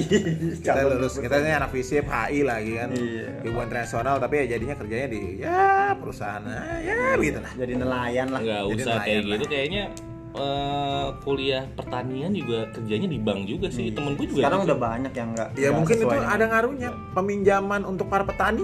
kita 0.56 0.80
calon 0.80 0.92
lulus 0.96 1.14
kita 1.18 1.36
ini 1.38 1.52
anak 1.52 1.70
visip 1.70 2.06
HI 2.06 2.40
lagi 2.42 2.72
kan 2.74 2.90
Iya. 2.92 3.26
hubungan 3.42 3.68
internasional 3.68 4.16
tapi 4.18 4.34
ya 4.38 4.46
jadinya 4.50 4.76
kerjanya 4.76 5.08
di 5.08 5.22
ya 5.40 5.58
perusahaan 5.94 6.44
ah, 6.46 6.78
ya 6.80 7.18
gitu 7.18 7.40
lah 7.40 7.52
Jadi 7.54 7.72
nelayan 7.76 8.28
lah. 8.30 8.40
nggak 8.40 8.64
usah 8.70 8.96
kayak 9.02 9.22
gitu 9.28 9.46
kayaknya 9.46 9.84
eh, 10.32 11.08
kuliah 11.20 11.64
pertanian 11.70 12.32
juga 12.32 12.70
kerjanya 12.72 13.08
di 13.08 13.18
bank 13.18 13.40
juga 13.44 13.68
sih 13.68 13.90
temen 13.90 14.14
gue 14.14 14.26
juga 14.26 14.46
Sekarang 14.46 14.62
gitu. 14.62 14.68
udah 14.68 14.80
banyak 14.80 15.12
yang 15.12 15.30
enggak. 15.34 15.50
ya 15.54 15.70
mungkin 15.70 15.96
itu 15.98 16.08
ada 16.08 16.46
ngaruhnya 16.46 16.90
peminjaman 17.12 17.82
untuk 17.84 18.08
para 18.08 18.24
petani 18.24 18.64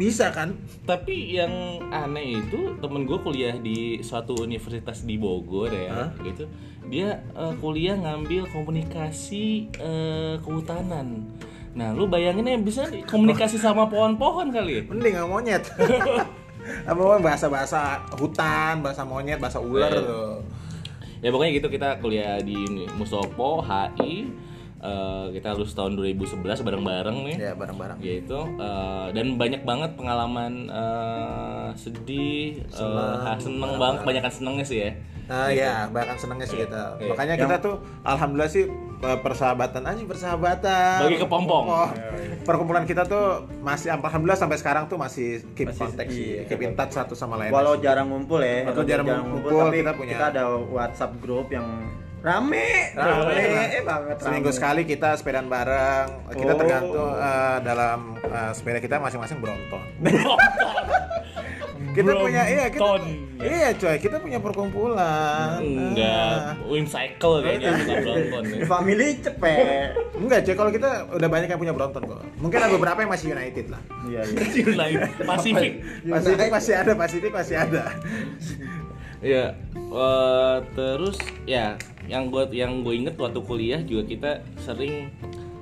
bisa 0.00 0.32
kan? 0.32 0.56
Tapi 0.88 1.36
yang 1.36 1.52
aneh 1.92 2.40
itu 2.40 2.72
temen 2.80 3.04
gue 3.04 3.20
kuliah 3.20 3.52
di 3.52 4.00
suatu 4.00 4.32
universitas 4.40 5.04
di 5.04 5.20
Bogor 5.20 5.68
ya 5.68 6.08
gitu. 6.24 6.48
Dia 6.88 7.20
eh, 7.36 7.54
kuliah 7.60 8.00
ngambil 8.00 8.48
komunikasi 8.48 9.68
eh, 9.76 10.34
kehutanan. 10.40 11.28
Nah 11.76 11.92
lu 11.92 12.08
bayangin 12.08 12.48
ya 12.48 12.56
bisa 12.56 12.88
komunikasi 13.12 13.60
sama 13.60 13.84
pohon-pohon 13.86 14.48
kali 14.48 14.80
ya? 14.80 14.82
Mending 14.88 15.12
nggak 15.20 15.28
monyet. 15.28 15.64
Apa 16.88 16.96
namanya 16.96 17.20
bahasa 17.24 17.46
bahasa 17.48 17.80
hutan 18.16 18.80
bahasa 18.80 19.04
monyet 19.04 19.36
bahasa 19.36 19.60
ular 19.60 19.92
Iya. 19.92 20.00
tuh. 20.00 20.32
Ya 21.20 21.28
pokoknya 21.28 21.52
gitu 21.52 21.68
kita 21.68 22.00
kuliah 22.00 22.40
di 22.40 22.56
ini, 22.56 22.88
Mustopo 22.96 23.60
HI 23.60 24.24
eh, 24.80 25.24
kita 25.32 25.52
lulus 25.52 25.72
tahun 25.72 25.92
2011 25.94 26.40
bareng-bareng 26.60 27.16
nih 27.24 27.36
ya 27.36 27.52
bareng-bareng 27.52 27.98
gitu 28.00 28.40
eh, 28.56 29.06
dan 29.12 29.36
banyak 29.36 29.62
banget 29.62 29.90
pengalaman 29.94 30.66
eh, 30.66 31.68
sedih 31.74 32.64
Senang, 32.68 33.20
ha- 33.20 33.38
seneng 33.38 33.72
banget 33.76 33.96
kebanyakan 34.02 34.32
senengnya 34.32 34.64
sih 34.64 34.80
ya 34.80 34.92
Nah 35.30 35.46
ya, 35.46 35.86
bahkan 35.86 36.18
senangnya 36.18 36.42
sih 36.42 36.58
kita. 36.58 36.98
Iya. 36.98 37.14
Makanya 37.14 37.34
Yang- 37.38 37.42
kita 37.46 37.56
tuh 37.62 37.74
alhamdulillah 38.02 38.50
sih 38.50 38.66
persahabatan 38.98 39.86
aja 39.86 40.02
persahabatan. 40.02 41.06
Bagi 41.06 41.22
kepompong. 41.22 41.64
Oh, 41.70 41.88
perkumpulan 42.42 42.82
kita 42.82 43.06
tuh 43.06 43.46
masih 43.62 43.94
alhamdulillah 43.94 44.34
sampai 44.34 44.58
sekarang 44.58 44.90
tuh 44.90 44.98
masih 44.98 45.46
keep 45.54 45.70
Masih- 45.70 45.86
contact 45.86 46.10
sih, 46.10 46.26
iya. 46.34 46.42
keep 46.50 46.58
in 46.58 46.74
touch 46.74 46.98
satu 46.98 47.14
sama 47.14 47.38
lain. 47.38 47.54
Walau 47.54 47.78
jarang 47.78 48.10
ngumpul 48.10 48.42
ya, 48.42 48.74
Walau 48.74 48.82
jarang 48.82 49.06
ngumpul, 49.06 49.54
tapi 49.70 49.76
kita 49.80 49.92
punya- 49.94 50.18
kita 50.18 50.24
ada 50.34 50.42
WhatsApp 50.66 51.14
grup 51.22 51.46
yang 51.48 51.66
Rame, 52.20 52.92
Rame. 52.92 53.32
eh 53.70 53.80
banget. 53.80 54.16
Seminggu 54.20 54.48
rame. 54.48 54.54
sekali 54.54 54.82
kita 54.84 55.16
sepedaan 55.16 55.46
bareng. 55.46 56.06
Kita 56.30 56.52
Oh. 56.52 56.58
tergantung 56.58 57.12
eh, 57.14 57.56
dalam 57.60 57.98
eh, 58.18 58.50
sepeda 58.52 58.78
kita 58.78 58.96
masing-masing 58.98 59.38
Brompton. 59.38 59.80
kita 61.90 62.12
punya 62.14 62.42
iya 62.46 62.64
kita 62.68 62.78
Brompton. 62.78 63.02
iya 63.40 63.68
coy 63.72 63.96
kita 63.98 64.16
punya 64.16 64.38
perkumpulan 64.38 65.58
Enggak, 65.58 66.54
win 66.62 66.86
cycle 66.86 67.40
kayaknya 67.40 67.74
bukan 67.74 67.96
Brompton 68.04 68.42
ya. 68.46 68.62
Family 68.64 69.08
cepet. 69.18 69.90
enggak 70.14 70.40
coy 70.44 70.54
kalau 70.54 70.70
kita 70.70 70.88
udah 71.10 71.26
banyak 71.26 71.48
yang 71.48 71.58
punya 71.58 71.72
Brompton 71.72 72.02
kok 72.04 72.22
mungkin 72.36 72.58
ada 72.58 72.70
beberapa 72.70 72.98
yang 73.00 73.10
masih 73.10 73.26
United 73.32 73.66
lah 73.68 73.82
Iya, 74.06 74.20
iya. 74.22 74.64
Lain 74.72 74.96
Pasifik. 75.24 75.72
Pasifik 76.04 76.48
masih 76.48 76.74
ada 76.76 76.92
Pasifik 76.94 77.32
masih 77.32 77.56
ada 77.58 77.84
Ya, 79.20 79.52
eh, 79.76 80.56
terus 80.72 81.20
ya 81.44 81.76
yang 82.08 82.32
gue 82.32 82.48
yang 82.56 82.80
gue 82.80 82.96
inget 82.96 83.20
waktu 83.20 83.40
kuliah 83.44 83.80
juga 83.84 84.08
kita 84.08 84.30
sering 84.56 85.12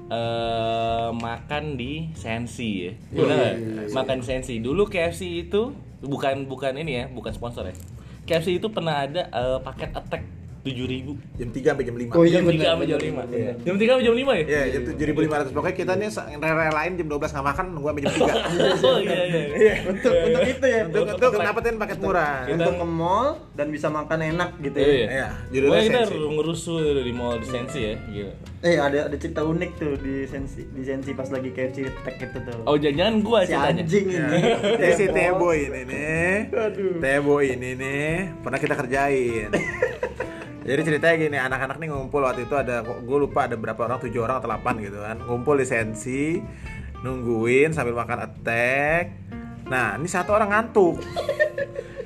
eh, 0.09 1.11
makan 1.11 1.75
di 1.75 2.15
Sensi 2.15 2.89
ya. 2.89 2.93
Benar 3.11 3.37
nggak? 3.37 3.57
Makan 3.93 4.19
Sensi. 4.23 4.63
Dulu 4.63 4.87
KFC 4.87 5.51
itu 5.51 5.75
bukan 6.01 6.47
bukan 6.47 6.79
ini 6.79 7.03
ya, 7.03 7.05
bukan 7.11 7.35
sponsor 7.35 7.67
ya. 7.67 7.75
KFC 8.31 8.63
itu 8.63 8.71
pernah 8.71 9.03
ada 9.05 9.27
eh, 9.27 9.59
paket 9.59 9.91
attack 9.91 10.23
7000 10.61 11.15
jam 11.35 11.49
3 11.49 11.65
sampai 11.65 11.85
jam 11.85 11.97
5 11.97 12.11
Oh, 12.11 12.23
iya, 12.23 12.33
jam 12.35 12.43
3 12.43 12.51
benar, 12.51 12.67
sampai 12.69 12.87
jam 12.87 12.99
benar, 12.99 13.25
5 13.25 13.31
benar. 13.31 13.55
Jam 13.59 13.75
3 13.75 13.89
sampai 13.89 14.05
jam 14.05 14.15
5 14.15 14.33
ya? 14.33 14.45
Iya, 14.45 14.63
jam 14.69 14.83
7500 14.85 15.51
pokoknya 15.51 15.77
kita 15.77 15.93
nih 15.95 16.09
sa- 16.09 16.27
rela-relain 16.29 16.93
jam 16.95 17.07
12 17.07 17.31
nggak 17.31 17.47
makan 17.47 17.65
nunggu 17.71 17.89
sampai 17.89 18.03
jam 18.03 18.13
3 18.13 18.27
Oh 18.89 18.99
iya 18.99 19.21
iya. 19.55 19.75
Untuk 19.85 20.13
untuk 20.13 20.43
itu 20.45 20.67
ya. 20.67 20.83
untuk 20.85 21.05
untuk 21.09 21.41
dapetin 21.41 21.77
paket 21.77 21.99
murah 21.99 22.37
Kita- 22.43 22.55
Untuk 22.55 22.73
ke 22.75 22.87
mall 22.87 23.27
dan 23.53 23.67
bisa 23.69 23.87
makan 23.89 24.19
enak 24.27 24.51
gitu 24.61 24.77
ya. 24.77 24.87
Iya. 24.89 25.07
Iya, 25.09 25.29
judulnya 25.51 25.83
kita 25.85 26.01
ngerusuh 26.11 26.79
di 27.01 27.13
mall 27.13 27.37
di 27.37 27.47
Sensi 27.47 27.81
ya, 27.81 27.95
gila. 28.05 28.33
Eh 28.59 28.75
ada 28.77 29.07
ada 29.07 29.15
cerita 29.15 29.43
unik 29.43 29.71
tuh 29.77 29.95
di 29.97 30.27
sensi 30.27 30.67
di 30.67 30.83
sensi 30.83 31.15
pas 31.15 31.29
lagi 31.29 31.49
KFC 31.49 31.79
tag 31.97 32.19
itu 32.19 32.39
tuh. 32.43 32.59
Oh 32.65 32.75
jangan-jangan 32.75 33.15
gua 33.21 33.39
si 33.41 33.55
ceritanya. 33.55 33.71
anjing 33.79 34.07
Ya. 34.09 34.27
ini. 34.27 34.91
Si 34.91 35.05
Tebo 35.09 35.49
ini 35.51 35.81
nih, 35.85 36.35
Tebo 36.99 37.35
ini 37.39 37.71
nih 37.73 38.11
pernah 38.41 38.59
kita 38.59 38.75
kerjain. 38.75 39.51
Jadi 40.69 40.81
ceritanya 40.85 41.17
gini, 41.17 41.39
anak-anak 41.41 41.81
nih 41.81 41.89
ngumpul 41.89 42.21
waktu 42.21 42.45
itu 42.45 42.53
ada, 42.53 42.85
gue 42.85 43.19
lupa 43.19 43.49
ada 43.49 43.57
berapa 43.57 43.89
orang, 43.89 44.05
tujuh 44.05 44.21
orang 44.21 44.37
atau 44.37 44.53
delapan 44.53 44.75
gitu 44.85 45.01
kan, 45.01 45.17
ngumpul 45.25 45.57
di 45.57 45.65
sensi, 45.65 46.45
nungguin 47.01 47.73
sambil 47.73 47.97
makan 47.97 48.29
attack. 48.29 49.17
Nah, 49.65 49.97
ini 49.97 50.05
satu 50.05 50.37
orang 50.37 50.53
ngantuk. 50.53 51.01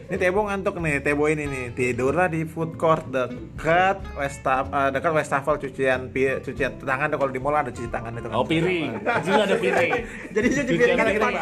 Ini 0.07 0.21
Tebo 0.21 0.45
ngantuk 0.45 0.76
nih, 0.78 1.00
Tebo 1.00 1.25
ini 1.26 1.49
nih 1.49 1.64
tidur 1.73 2.12
lah 2.12 2.28
di 2.28 2.45
food 2.45 2.76
court 2.76 3.09
dekat 3.11 3.99
Westaf, 4.14 4.69
eh, 4.69 4.90
dekat 4.92 5.11
Westafel 5.11 5.57
cucian 5.57 6.12
pi- 6.12 6.38
cucian 6.45 6.76
tangan 6.78 7.11
deh 7.11 7.16
kalau 7.16 7.33
di 7.33 7.40
mall 7.40 7.57
ada 7.57 7.73
cuci 7.73 7.88
tangan 7.88 8.14
itu 8.21 8.28
kan. 8.28 8.37
Oh 8.37 8.45
piring. 8.45 8.92
Sini 9.25 9.40
ada 9.40 9.57
piring. 9.57 9.92
Jadi 10.37 10.47
Cucian 10.52 10.66
piring 10.69 10.97
kan 11.00 11.07
depan. 11.09 11.33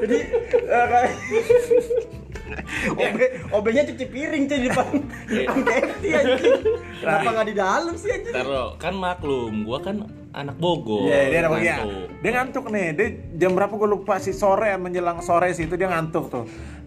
Jadi 0.00 0.18
kayak 0.64 1.10
OB 2.94 3.20
OB-nya 3.50 3.82
cuci 3.88 4.04
piring 4.04 4.44
cuy 4.44 4.58
di 4.60 4.68
depan. 4.68 4.86
KFC 5.64 6.04
anjing. 6.12 6.60
Kenapa 7.00 7.28
nggak 7.32 7.46
di 7.48 7.54
dalam 7.56 7.94
sih 7.96 8.10
anjing? 8.12 8.34
Taruh, 8.34 8.76
kan 8.76 8.94
maklum, 8.96 9.64
gua 9.64 9.80
kan 9.80 10.04
anak 10.34 10.58
Bogor. 10.58 11.08
Iya, 11.08 11.30
dia 11.30 11.40
ngantuk. 11.46 11.62
Ya. 11.62 11.76
Dia 12.20 12.30
ngantuk 12.34 12.64
nih. 12.68 12.86
Dia 12.92 13.08
jam 13.38 13.54
berapa 13.54 13.70
gue 13.70 13.88
lupa 13.88 14.18
sih 14.18 14.34
sore 14.34 14.74
menjelang 14.76 15.22
sore 15.22 15.54
sih 15.54 15.70
itu 15.70 15.78
dia 15.78 15.86
ngantuk 15.86 16.26
tuh. 16.26 16.44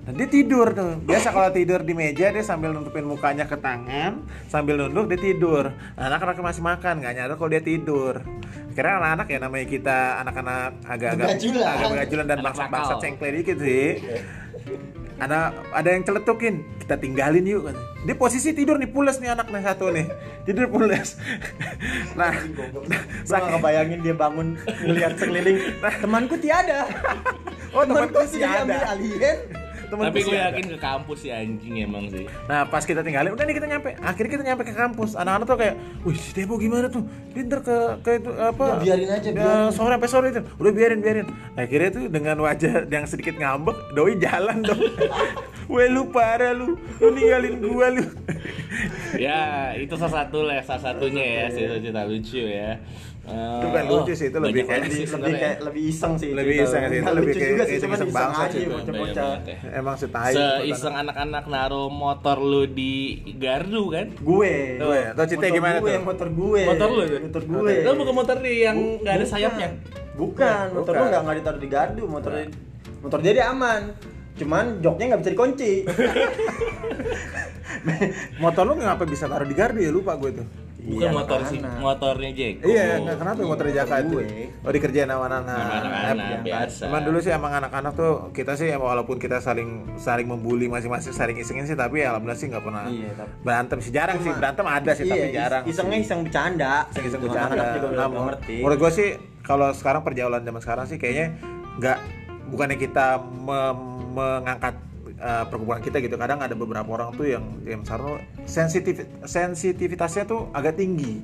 Nah, 0.08 0.12
dia 0.16 0.28
tidur 0.28 0.72
tuh. 0.72 1.00
Biasa 1.04 1.32
kalau 1.32 1.52
tidur 1.52 1.84
di 1.84 1.92
meja 1.96 2.32
dia 2.32 2.44
sambil 2.44 2.72
nutupin 2.72 3.04
mukanya 3.08 3.44
ke 3.44 3.60
tangan, 3.60 4.24
sambil 4.52 4.80
nunduk 4.80 5.12
dia 5.16 5.20
tidur. 5.32 5.72
Anak-anak 5.96 6.40
masih 6.44 6.64
makan, 6.64 7.04
nggak 7.04 7.14
nyadar 7.16 7.36
kalau 7.40 7.52
dia 7.52 7.64
tidur. 7.64 8.24
Kira 8.72 9.02
anak-anak 9.02 9.28
ya 9.32 9.40
namanya 9.42 9.66
kita 9.68 9.98
anak-anak 10.22 10.72
agak-agak 10.86 11.28
Begajulan. 11.34 11.66
agak 11.66 11.88
begajulan 11.92 12.26
dan 12.30 12.40
bangsa-bangsa 12.46 12.94
cengkle 13.02 13.30
dikit 13.42 13.58
sih. 13.58 13.90
Ada 15.18 15.54
ada 15.74 15.90
yang 15.90 16.06
celetukin 16.06 16.62
kita 16.82 16.96
tinggalin 16.98 17.46
yuk 17.46 17.74
dia 18.06 18.16
posisi 18.16 18.54
tidur 18.54 18.78
nih 18.78 18.90
pules 18.90 19.18
nih 19.18 19.34
anak 19.34 19.50
nih 19.50 19.64
satu 19.66 19.90
nih 19.90 20.06
tidur 20.46 20.70
pules 20.70 21.18
nah 22.20 22.34
Gue 23.28 23.36
nggak 23.44 23.54
kebayangin 23.60 24.00
dia 24.04 24.16
bangun 24.16 24.48
ngeliat 24.84 25.20
sekeliling. 25.20 25.58
Temanku 26.00 26.36
tiada. 26.40 26.88
oh 27.76 27.84
temanku 27.84 28.24
sih 28.28 28.40
sudah 28.40 28.64
diambil 28.64 28.80
ada 28.80 28.88
alien. 28.96 29.38
Temanku 29.88 30.12
Tapi 30.12 30.20
gue 30.20 30.36
ada. 30.36 30.46
yakin 30.52 30.66
ke 30.68 30.78
kampus 30.78 31.18
si 31.24 31.30
anjing 31.32 31.76
emang 31.80 32.12
sih. 32.12 32.28
Nah 32.46 32.68
pas 32.68 32.84
kita 32.84 33.00
tinggalin, 33.00 33.32
udah 33.32 33.46
nih 33.48 33.56
kita 33.56 33.68
nyampe. 33.68 33.90
Akhirnya 33.98 34.32
kita 34.36 34.44
nyampe 34.44 34.64
ke 34.64 34.76
kampus. 34.76 35.16
Anak-anak 35.16 35.46
tuh 35.48 35.58
kayak, 35.58 35.76
wih 36.04 36.18
si 36.18 36.32
Tebo 36.36 36.60
gimana 36.60 36.92
tuh? 36.92 37.08
Dia 37.32 37.42
ntar 37.48 37.64
ke 37.64 37.76
ke 38.04 38.12
itu 38.20 38.32
apa? 38.36 38.66
Udah, 38.68 38.84
biarin 38.84 39.08
aja, 39.08 39.30
Ya, 39.30 39.34
biarin. 39.34 39.72
Sore 39.72 39.94
sampai 39.96 40.10
sore 40.12 40.28
itu. 40.30 40.42
Udah 40.60 40.72
biarin 40.72 41.00
biarin. 41.00 41.28
Akhirnya 41.56 41.90
tuh 41.90 42.04
dengan 42.08 42.36
wajah 42.38 42.84
yang 42.86 43.06
sedikit 43.08 43.40
ngambek, 43.40 43.78
doi 43.96 44.20
jalan 44.20 44.60
dong. 44.60 44.82
Weh 45.72 45.88
lu 45.88 46.08
parah 46.08 46.56
lu, 46.56 46.80
lu 47.00 47.08
ninggalin 47.12 47.60
gua 47.60 47.92
lu. 47.92 48.04
ya, 49.28 49.72
itu 49.76 50.00
salah 50.00 50.24
satu 50.24 50.48
lah, 50.48 50.64
salah 50.64 50.92
satunya 50.92 51.24
ya, 51.24 51.44
cerita-cerita 51.52 52.04
lucu 52.08 52.40
ya. 52.40 52.80
Eh, 53.28 53.36
Itu 53.36 53.66
bukan 53.68 53.86
lucu 53.92 54.12
sih, 54.16 54.28
itu 54.32 54.40
lebih 54.40 54.64
kayak 54.64 54.88
banget 54.88 54.96
sih 54.96 55.04
Lebih 55.04 55.36
kayak 55.36 55.58
lebih 55.60 55.84
iseng 55.84 56.14
sih. 56.16 56.32
Lebih 56.32 56.56
iseng 56.64 56.80
sih, 56.80 56.96
itu 56.96 57.04
Nggak 57.04 57.16
lebih 57.20 57.34
kayak 57.36 57.68
iseng 57.76 57.92
bangsa 58.08 58.24
aja 58.40 58.48
sih 58.48 58.62
itu. 58.64 58.72
bocah-bocah. 58.72 59.32
Emang 59.78 59.94
setai. 59.94 60.34
Seiseng 60.34 60.98
anak-anak 60.98 61.46
naruh 61.46 61.86
motor 61.94 62.42
lu 62.42 62.66
di 62.66 63.22
gardu 63.38 63.94
kan? 63.94 64.10
Gue. 64.18 64.82
Gue, 64.82 65.02
tau 65.14 65.26
ceritanya 65.30 65.54
Motor 65.54 65.62
gimana 65.62 65.78
gue, 65.78 65.94
tuh? 65.94 66.02
Motor 66.02 66.28
gue. 66.34 66.62
Motor 66.66 66.90
lu? 66.90 67.04
Motor 67.30 67.44
gue. 67.46 67.74
Lu 67.86 67.92
bukan 67.94 68.16
motor 68.18 68.36
nih 68.42 68.56
yang 68.66 68.78
nggak 69.06 69.14
ada 69.22 69.26
sayapnya? 69.30 69.70
Bukan, 70.18 70.66
motor 70.74 70.94
lu 70.98 71.04
nggak 71.14 71.22
nggak 71.22 71.38
ditaruh 71.46 71.62
di 71.62 71.70
gardu, 71.70 72.04
motor 72.10 72.32
motor 73.06 73.20
dia 73.22 73.34
dia 73.38 73.46
aman. 73.54 73.94
Cuman 74.34 74.82
joknya 74.82 75.14
nggak 75.14 75.22
bisa 75.22 75.32
dikunci. 75.38 75.72
Motor 78.44 78.64
lu 78.68 78.74
ngapa 78.80 79.04
bisa 79.06 79.30
taruh 79.30 79.48
di 79.48 79.56
gardu 79.56 79.80
ya 79.82 79.92
lupa 79.94 80.18
gue 80.18 80.42
tuh. 80.42 80.48
Bukan 80.88 81.04
Iya, 81.04 81.12
motor 81.12 81.40
sih, 81.44 81.60
motornya 81.60 82.32
Jack. 82.32 82.56
Iya, 82.64 82.86
nggak 82.98 83.18
kenapa 83.18 83.38
ya 83.38 83.46
motor 83.46 83.66
Jaka 83.68 83.96
itu? 84.00 84.16
Oh 84.58 84.72
dikerjain 84.72 85.06
sama 85.06 85.28
anak-anak. 85.28 85.60
Eh, 86.16 86.40
biasa. 86.42 86.84
Cuman 86.88 87.02
dulu 87.04 87.18
sih 87.20 87.30
emang 87.30 87.52
anak-anak 87.54 87.92
tuh 87.92 88.12
kita 88.32 88.56
sih 88.56 88.68
emang 88.68 88.88
walaupun 88.88 89.16
kita 89.18 89.38
saling 89.38 89.68
saling 89.98 90.24
membuli 90.24 90.66
masing-masing 90.66 91.12
saling 91.12 91.36
isengin 91.36 91.64
sih 91.64 91.76
tapi 91.76 92.00
ya 92.00 92.16
alhamdulillah 92.16 92.40
sih 92.40 92.48
nggak 92.48 92.64
pernah 92.64 92.88
Iya, 92.88 93.12
tapi- 93.14 93.36
berantem 93.42 93.78
sih 93.78 93.92
jarang 93.92 94.18
sih 94.18 94.32
berantem 94.32 94.64
ada 94.66 94.92
sih 94.94 95.04
tapi 95.04 95.20
Iya, 95.20 95.28
jarang. 95.30 95.64
is- 95.64 95.76
Isengnya 95.76 95.98
iseng 96.00 96.20
bercanda. 96.24 96.74
iseng 96.90 97.20
bercanda. 97.20 97.64
Nah, 97.92 98.08
menurut- 98.08 98.40
ngerti. 98.40 98.56
Menurut 98.58 98.78
gue 98.80 98.92
sih 98.94 99.10
kalau 99.42 99.68
sekarang 99.72 100.02
perjalanan 100.02 100.40
zaman 100.42 100.62
sekarang 100.62 100.86
sih 100.86 100.96
kayaknya 100.96 101.36
nggak 101.78 102.00
bukannya 102.48 102.78
kita 102.78 103.20
mengangkat 104.10 104.76
uh, 105.18 105.46
perkumpulan 105.46 105.80
kita 105.80 105.98
gitu. 105.98 106.16
Kadang 106.16 106.40
ada 106.40 106.54
beberapa 106.54 106.88
orang 106.88 107.14
tuh 107.14 107.28
yang 107.28 107.44
yang 107.64 107.82
misalnya 107.82 108.22
sensitif 108.44 109.06
sensitivitasnya 109.24 110.24
tuh 110.24 110.50
agak 110.52 110.76
tinggi. 110.76 111.22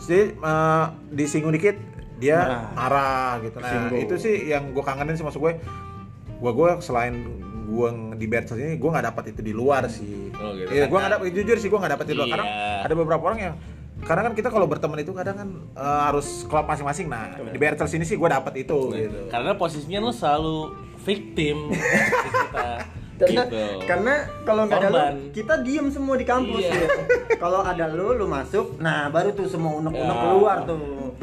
Jadi 0.00 0.38
uh, 0.38 0.90
disinggung 1.10 1.52
dikit 1.52 1.76
dia 2.14 2.38
Marah. 2.38 2.62
marah 2.72 3.30
gitu. 3.42 3.56
Nah 3.58 3.68
Singgung. 3.68 4.00
itu 4.00 4.14
sih 4.16 4.34
yang 4.46 4.70
gue 4.70 4.80
kangenin 4.80 5.14
sih 5.14 5.22
maksud 5.22 5.40
gue 5.40 5.52
gue 6.34 6.50
gue 6.52 6.70
selain 6.78 7.14
gue 7.64 7.88
di 8.14 8.26
Bertel 8.28 8.60
ini 8.60 8.76
gue 8.76 8.86
nggak 8.86 9.06
dapat 9.08 9.24
itu 9.32 9.40
di 9.40 9.50
luar 9.50 9.88
sih. 9.88 10.30
Oh, 10.36 10.52
gitu. 10.54 10.68
Iya, 10.70 10.86
gue 10.86 10.94
nggak 10.94 11.12
dapat 11.12 11.26
jujur 11.30 11.56
sih 11.56 11.68
gue 11.68 11.78
nggak 11.78 11.92
dapat 11.96 12.06
di 12.06 12.14
luar 12.14 12.28
karena 12.30 12.46
Iya. 12.46 12.86
ada 12.86 12.94
beberapa 12.94 13.22
orang 13.24 13.40
yang 13.40 13.54
karena 14.04 14.26
kan 14.26 14.34
kita 14.36 14.52
kalau 14.52 14.66
berteman 14.68 15.00
itu 15.00 15.16
kadang 15.16 15.36
kan 15.38 15.48
uh, 15.74 16.00
harus 16.12 16.44
klub 16.44 16.68
masing-masing. 16.68 17.08
Nah 17.08 17.40
di 17.40 17.56
Bertel 17.56 17.88
sini 17.88 18.04
sih 18.04 18.14
gue 18.14 18.28
dapat 18.28 18.52
itu 18.60 18.78
gitu. 18.92 19.20
Karena 19.26 19.56
posisinya 19.56 19.98
lu 19.98 20.12
selalu 20.12 20.56
victim 21.02 21.72
kita. 22.24 22.68
Karena 23.14 23.42
gitu. 23.46 23.62
karena 23.86 24.14
kalau 24.42 24.62
nggak 24.66 24.80
ada 24.80 24.88
lu 24.90 25.02
kita 25.30 25.54
diem 25.62 25.86
semua 25.88 26.14
di 26.18 26.26
kampus 26.26 26.62
Iya. 26.62 26.74
ya 26.74 26.88
kalau 27.42 27.60
ada 27.62 27.84
lu 27.86 28.12
lu 28.12 28.26
masuk 28.26 28.74
nah 28.76 29.06
baru 29.06 29.30
tuh 29.30 29.46
semua 29.46 29.78
unek-unek 29.78 30.02
Ya. 30.10 30.20
keluar 30.20 30.56
tuh 30.64 31.14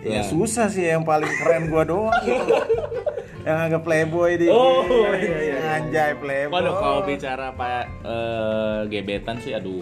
ya 0.00 0.10
Ya. 0.18 0.22
susah 0.22 0.66
sih 0.66 0.84
yang 0.84 1.02
paling 1.02 1.30
keren 1.36 1.70
gue 1.70 1.82
doang 1.84 2.14
gitu 2.22 2.54
yang 3.46 3.58
agak 3.64 3.80
playboy 3.80 4.36
di 4.36 4.46
Oh, 4.50 4.82
iya, 5.14 5.38
iya. 5.40 5.56
anjay 5.78 6.12
playboy 6.14 6.52
Waduh 6.52 6.74
kalau 6.74 7.00
bicara 7.02 7.48
pak 7.50 7.86
eh, 8.04 8.78
gebetan 8.86 9.38
sih, 9.40 9.54
aduh 9.54 9.80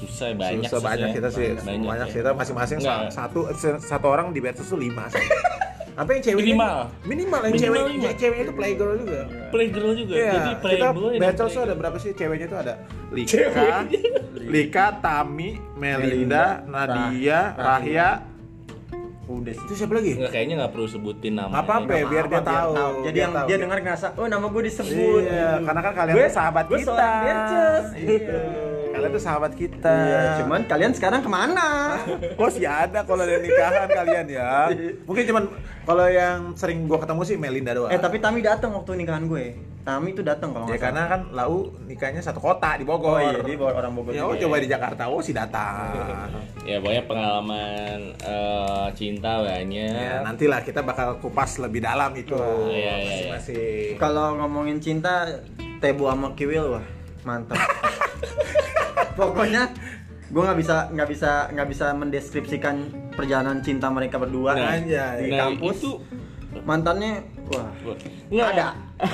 susah 0.00 0.34
banyak 0.34 0.66
susah 0.66 0.80
banyak 0.80 1.08
kita 1.12 1.28
sih 1.30 1.46
banyak, 1.54 1.82
banyak, 1.84 2.08
ya. 2.10 2.14
kita 2.14 2.30
masing-masing 2.32 2.78
satu 3.08 3.52
satu 3.78 4.06
orang 4.08 4.34
di 4.34 4.42
Bertel 4.42 4.64
tuh 4.64 4.74
lima 4.74 5.06
sih. 5.06 5.22
apa 5.92 6.08
yang 6.10 6.22
cewek 6.22 6.40
Minimal. 6.42 6.76
minimal 7.02 7.40
yang 7.42 7.52
Minimal 7.52 7.74
cewek 7.76 7.92
lima. 7.92 8.10
ceweknya 8.14 8.42
itu 8.42 8.54
playgirl 8.54 8.94
juga 8.96 9.20
Playgirl 9.48 9.92
juga. 9.94 10.14
Iya, 10.14 10.30
Jadi 10.30 10.48
kita 10.48 10.60
playboy 10.62 11.12
dan 11.12 11.20
Bertel 11.22 11.46
tuh 11.46 11.62
ada 11.62 11.74
berapa 11.74 11.96
sih 11.98 12.10
ceweknya 12.12 12.46
tuh 12.46 12.58
ada 12.58 12.74
Lika, 13.12 13.68
Lika, 14.42 14.86
Tami, 14.98 15.50
Melinda, 15.76 16.64
Nadia, 16.64 17.52
Rahya, 17.52 18.08
udah 19.22 19.52
sih 19.52 19.62
itu 19.62 19.74
siapa 19.74 19.92
lagi? 19.94 20.12
Nggak, 20.14 20.30
kayaknya 20.30 20.54
nggak 20.58 20.72
perlu 20.72 20.86
sebutin 20.86 21.32
nama. 21.34 21.48
Nggak 21.50 21.64
apa-apa 21.66 21.92
ya, 21.92 22.04
biar 22.06 22.24
dia 22.26 22.40
tahu. 22.42 22.72
jadi 23.02 23.12
biar 23.12 23.16
yang 23.18 23.32
tahu. 23.34 23.46
dia 23.46 23.56
dengar 23.58 23.78
ngerasa 23.78 24.06
oh 24.14 24.26
nama 24.26 24.46
gue 24.46 24.62
disebut 24.64 25.22
Iya, 25.22 25.48
karena 25.60 25.80
kan 25.82 25.92
kalian 25.94 26.14
Gue- 26.14 26.32
sahabat 26.32 26.64
gue 26.66 26.78
kita. 26.80 26.92
Berces. 27.22 27.84
Iya. 27.94 28.40
Kalian 29.02 29.18
tuh 29.18 29.24
sahabat 29.24 29.52
kita. 29.52 29.90
Iya, 29.98 30.20
cuman 30.38 30.60
kalian 30.64 30.94
sekarang 30.94 31.20
ke 31.20 31.28
mana? 31.28 31.98
Oh 32.38 32.46
sih 32.46 32.62
ada 32.62 33.02
kalau 33.02 33.26
ada 33.26 33.36
nikahan 33.36 33.90
kalian 33.90 34.26
ya. 34.30 34.70
Mungkin 35.10 35.24
cuman 35.26 35.44
kalau 35.82 36.06
yang 36.06 36.54
sering 36.54 36.86
gua 36.86 37.02
ketemu 37.02 37.22
sih 37.26 37.34
Melinda 37.34 37.74
doang. 37.74 37.90
eh 37.90 37.98
tapi 37.98 38.22
Tami 38.22 38.38
datang 38.38 38.70
waktu 38.72 38.94
nikahan 38.94 39.26
gue. 39.26 39.58
Tami 39.82 40.14
tuh 40.14 40.22
datang 40.22 40.54
kalau 40.54 40.70
ya 40.70 40.78
karena 40.78 41.10
kan 41.10 41.34
Lau 41.34 41.66
nikahnya 41.82 42.22
satu 42.22 42.38
kota 42.38 42.78
di 42.78 42.86
Oh 42.86 42.94
Bogor. 42.94 43.18
iya, 43.18 43.42
dia 43.42 43.58
bawa 43.58 43.74
orang 43.74 43.92
Bogor. 43.92 44.14
Ya, 44.14 44.22
oh 44.22 44.30
juga. 44.30 44.46
coba 44.46 44.62
di 44.62 44.68
Jakarta, 44.70 45.02
oh 45.10 45.18
sih 45.18 45.34
datang. 45.34 46.30
Ya 46.62 46.78
pokoknya 46.78 47.02
pengalaman 47.10 48.14
eh, 48.22 48.86
cinta 48.94 49.42
banyak. 49.42 49.98
ya, 49.98 50.22
nantilah 50.22 50.62
kita 50.62 50.86
bakal 50.86 51.18
kupas 51.18 51.58
lebih 51.58 51.82
dalam 51.82 52.14
itu. 52.14 52.38
Iya, 52.38 52.70
iya, 52.70 52.94
iya. 52.94 53.02
Masing-masing. 53.34 53.98
Kalau 53.98 54.38
ngomongin 54.38 54.78
cinta, 54.78 55.26
Tebu 55.82 56.06
sama 56.06 56.38
Kiwil 56.38 56.78
wah 56.78 56.86
mantap. 57.26 57.58
Pokoknya 59.16 59.62
gue 60.32 60.42
nggak 60.42 60.58
bisa 60.58 60.76
nggak 60.88 61.08
bisa 61.12 61.30
nggak 61.52 61.68
bisa 61.68 61.86
mendeskripsikan 61.92 62.76
perjalanan 63.12 63.60
cinta 63.60 63.92
mereka 63.92 64.16
berdua 64.16 64.56
Nah, 64.56 64.80
Anjay. 64.80 65.28
di 65.28 65.30
nah, 65.36 65.52
kampus. 65.52 65.76
itu 65.84 65.92
Mantannya 66.62 67.24
wah 67.48 67.68
Nggak. 68.28 68.48
ada. 68.54 68.66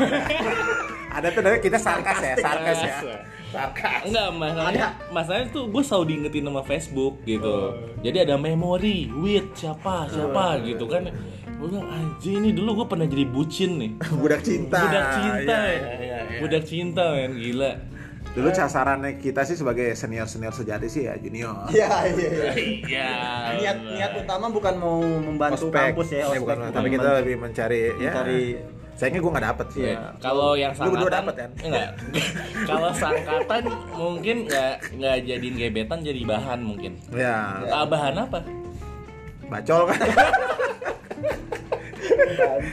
Ada 1.09 1.33
tuh 1.33 1.41
dari 1.41 1.59
kita 1.59 1.81
sarkas 1.81 2.21
ya, 2.21 2.35
sarkas 2.37 2.79
ya. 2.85 2.95
Sarkas. 3.49 4.05
Enggak, 4.05 4.29
masalahnya, 4.37 4.87
masalahnya 5.09 5.47
tuh 5.51 5.65
gue 5.73 5.81
selalu 5.81 6.05
diingetin 6.05 6.45
sama 6.45 6.63
Facebook 6.63 7.25
gitu. 7.25 7.73
Jadi 8.05 8.29
ada 8.29 8.37
memori, 8.37 9.09
with 9.09 9.49
siapa, 9.57 10.05
siapa 10.13 10.61
gitu 10.69 10.85
kan. 10.85 11.09
Gue 11.59 11.67
bilang 11.73 11.89
anjing 11.89 12.45
ini 12.45 12.51
dulu 12.53 12.85
gue 12.85 12.87
pernah 12.93 13.09
jadi 13.09 13.25
bucin 13.25 13.71
nih. 13.81 13.91
Budak 14.21 14.45
cinta. 14.45 14.79
Budak 14.85 15.07
cinta 15.17 15.57
ya. 15.57 15.73
iya, 15.73 15.93
iya, 15.97 16.19
iya. 16.29 16.39
Budak 16.45 16.63
cinta 16.69 17.05
men, 17.17 17.33
gila. 17.41 17.73
Dulu 18.39 18.49
sasarannya 18.49 19.19
kita 19.19 19.43
sih 19.43 19.55
sebagai 19.55 19.93
senior-senior 19.93 20.55
sejati 20.55 20.87
sih 20.87 21.03
ya 21.05 21.19
junior. 21.19 21.67
Iya 21.69 21.89
iya. 22.07 22.31
iya. 22.31 22.51
Iya. 22.87 23.11
niat 23.59 23.79
niat 23.85 24.13
utama 24.17 24.47
bukan 24.47 24.75
mau 24.77 24.97
membantu 25.03 25.67
Ospek. 25.67 25.91
kampus 25.91 26.09
ya, 26.09 26.19
Eh, 26.21 26.27
ospek, 26.29 26.41
bukan, 26.41 26.57
bukan 26.61 26.73
tapi 26.73 26.89
kita 26.89 27.09
lebih 27.19 27.35
mencari 27.37 27.81
ya. 27.97 28.13
Mencari 28.15 28.43
Sayangnya 28.95 29.21
gue 29.21 29.31
nggak 29.31 29.47
dapet 29.47 29.67
sih. 29.71 29.83
Iya. 29.85 29.99
Kalau 30.19 30.51
yang 30.55 30.73
Lu 30.75 30.91
berdua 30.91 31.07
sangkatan 31.07 31.15
dapet, 31.15 31.35
kan? 31.37 31.51
Enggak. 31.63 31.91
Kalau 32.71 32.91
sangkatan 32.93 33.63
mungkin 33.93 34.37
nggak 34.45 34.73
nggak 34.93 35.17
jadiin 35.23 35.55
gebetan 35.57 35.99
jadi 36.03 36.21
bahan 36.25 36.59
mungkin. 36.61 36.93
Ya, 37.11 37.63
Ah, 37.69 37.87
bahan 37.87 38.15
apa? 38.19 38.39
bacol 39.47 39.83
kan. 39.87 39.99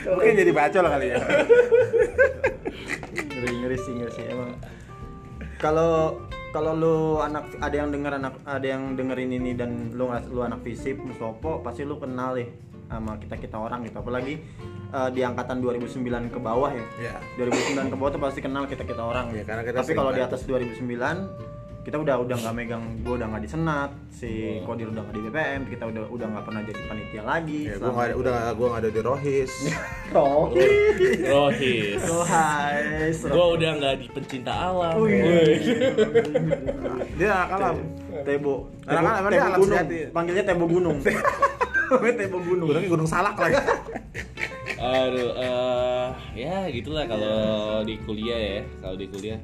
Mungkin 0.08 0.34
jadi 0.36 0.52
bacol 0.52 0.84
kali 0.84 1.06
ya. 1.08 1.18
ngeri 3.14 3.54
ngeri 3.54 3.76
sih 3.78 3.92
ngeri 3.92 4.12
sih 4.12 4.24
emang 4.26 4.50
kalau 5.56 6.20
kalau 6.54 6.72
lu 6.72 6.96
anak 7.20 7.52
ada 7.60 7.76
yang 7.76 7.92
denger 7.92 8.16
anak 8.16 8.34
ada 8.48 8.66
yang 8.66 8.96
dengerin 8.96 9.32
ini 9.36 9.52
dan 9.52 9.92
lu 9.92 10.08
lu 10.32 10.40
anak 10.40 10.64
fisip 10.64 10.96
mustopo 10.96 11.60
pasti 11.60 11.84
lu 11.84 12.00
kenal 12.00 12.32
deh 12.32 12.48
sama 12.86 13.18
kita 13.18 13.36
kita 13.36 13.56
orang 13.58 13.82
gitu. 13.84 13.98
Apalagi 13.98 14.34
eh, 14.94 15.08
di 15.12 15.20
angkatan 15.20 15.58
2009 15.60 16.32
ke 16.32 16.38
bawah 16.38 16.70
ya. 16.70 16.86
Iya. 17.02 17.14
2009 17.42 17.92
ke 17.92 17.96
bawah 17.98 18.10
tuh 18.14 18.22
pasti 18.22 18.40
kenal 18.40 18.64
kita 18.70 18.86
kita 18.86 19.02
orang. 19.02 19.34
Iya, 19.34 19.44
karena 19.44 19.62
kita 19.66 19.76
tapi 19.82 19.92
kalau 19.92 20.12
di 20.14 20.22
atas 20.22 20.46
2009 20.46 20.86
kita 21.86 22.02
udah 22.02 22.18
udah 22.18 22.34
nggak 22.42 22.54
megang 22.58 22.82
gua 23.06 23.14
udah 23.14 23.30
nggak 23.30 23.42
di 23.46 23.50
senat 23.54 23.90
si 24.10 24.58
kodir 24.66 24.90
udah 24.90 25.06
nggak 25.06 25.14
di 25.14 25.22
BPM 25.22 25.60
kita 25.70 25.84
udah 25.86 26.02
udah 26.10 26.26
nggak 26.34 26.44
pernah 26.50 26.60
jadi 26.66 26.82
panitia 26.90 27.22
lagi 27.22 27.60
Ya, 27.70 27.74
gue 27.78 27.90
nggak 27.94 28.10
udah 28.18 28.36
gue 28.58 28.66
nggak 28.66 28.82
ada 28.82 28.90
di 28.90 29.00
Rohis. 29.06 29.52
Oh. 30.10 30.50
Rohis. 31.34 32.02
Oh, 32.10 32.26
hai, 32.26 33.10
Gue 33.14 33.46
udah 33.54 33.70
nggak 33.78 33.94
di 34.02 34.06
pencinta 34.10 34.50
alam. 34.50 34.98
Wih. 34.98 35.22
Woi. 35.22 35.54
Dia 37.14 37.46
kalam. 37.46 37.76
Tebo. 38.26 38.54
Anak-anak 38.82 39.18
emang 39.22 39.30
dia 39.30 39.42
anak 39.46 39.58
Gunung. 39.62 39.78
sejati. 39.78 39.98
Panggilnya 40.10 40.44
Tebo 40.46 40.64
Gunung. 40.66 40.98
Tebo 42.18 42.38
Gunung. 42.42 42.66
Gunungnya 42.66 42.90
Gunung 42.90 43.08
Salak 43.08 43.38
lagi. 43.38 43.62
Aduh, 44.76 45.30
eh 45.38 46.06
ya 46.34 46.66
gitulah 46.68 47.06
kalau 47.06 47.80
di 47.86 47.94
kuliah 48.02 48.38
ya, 48.38 48.60
kalau 48.82 48.96
di 48.98 49.06
kuliah. 49.06 49.38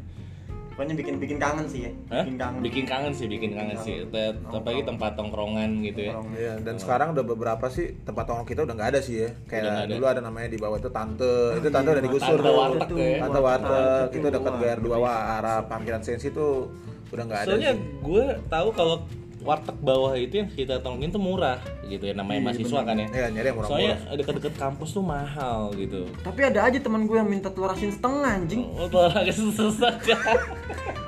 Pokoknya 0.72 0.94
bikin 0.96 1.14
bikin 1.20 1.38
kangen 1.38 1.66
sih 1.68 1.80
ya. 1.84 1.92
Hah? 2.08 2.24
Bikin 2.24 2.36
kangen. 2.40 2.60
Bikin 2.64 2.84
kangen 2.88 3.12
sih, 3.12 3.26
bikin 3.28 3.50
kangen 3.52 3.76
sih. 3.84 3.94
Te- 4.08 4.36
Apalagi 4.48 4.82
tempat 4.88 5.12
tongkrongan 5.14 5.70
gitu 5.84 6.00
ya. 6.08 6.12
Iya, 6.32 6.54
dan 6.64 6.74
sekarang 6.80 7.12
udah 7.12 7.24
beberapa 7.24 7.66
sih 7.68 7.92
tempat 8.02 8.24
tongkrong 8.24 8.48
kita 8.48 8.60
udah 8.64 8.74
nggak 8.74 8.90
ada 8.96 9.00
sih 9.04 9.14
ya. 9.24 9.30
Kayak 9.46 9.64
ada. 9.68 9.92
dulu 9.92 10.04
ada 10.08 10.20
namanya 10.24 10.48
di 10.48 10.58
bawah 10.58 10.80
itu 10.80 10.90
tante. 10.90 11.60
itu 11.60 11.68
tante 11.68 11.88
udah 11.92 12.04
digusur. 12.04 12.38
Tante 12.40 12.48
tuh. 12.48 12.56
warteg 12.56 12.90
ya. 12.96 13.16
Tante 13.22 13.40
warteg 13.40 14.08
itu 14.16 14.26
dekat 14.32 14.54
GR2 14.56 14.88
wah 14.96 15.20
arah 15.38 15.58
parkiran 15.68 16.02
sensi 16.02 16.28
tuh 16.32 16.72
udah 17.12 17.24
nggak 17.28 17.40
ada. 17.44 17.48
Soalnya 17.52 17.72
gue 18.00 18.24
tahu 18.48 18.68
kalau 18.72 18.96
warteg 19.42 19.74
bawah 19.76 20.14
itu 20.14 20.34
yang 20.36 20.48
kita 20.48 20.78
tongkrongin 20.78 21.10
tuh 21.10 21.18
murah 21.18 21.58
gitu 21.84 22.04
ya 22.04 22.14
namanya 22.14 22.48
mahasiswa 22.48 22.80
kan 22.80 22.94
ya. 22.94 23.06
Iya, 23.08 23.26
nyari 23.28 23.46
yang 23.48 23.58
Soalnya 23.60 23.72
murah-murah. 23.98 24.16
deket-deket 24.16 24.54
kampus 24.56 24.90
tuh 24.92 25.02
mahal 25.02 25.60
gitu. 25.74 26.00
Tapi 26.20 26.40
ada 26.42 26.60
aja 26.64 26.78
teman 26.78 27.04
gue 27.04 27.16
yang 27.16 27.26
minta 27.26 27.48
telur 27.48 27.68
asin 27.68 27.90
setengah 27.90 28.30
anjing. 28.32 28.62
Oh, 28.72 28.86
tuh 28.86 29.02
agak 29.04 29.34
susah 29.34 29.92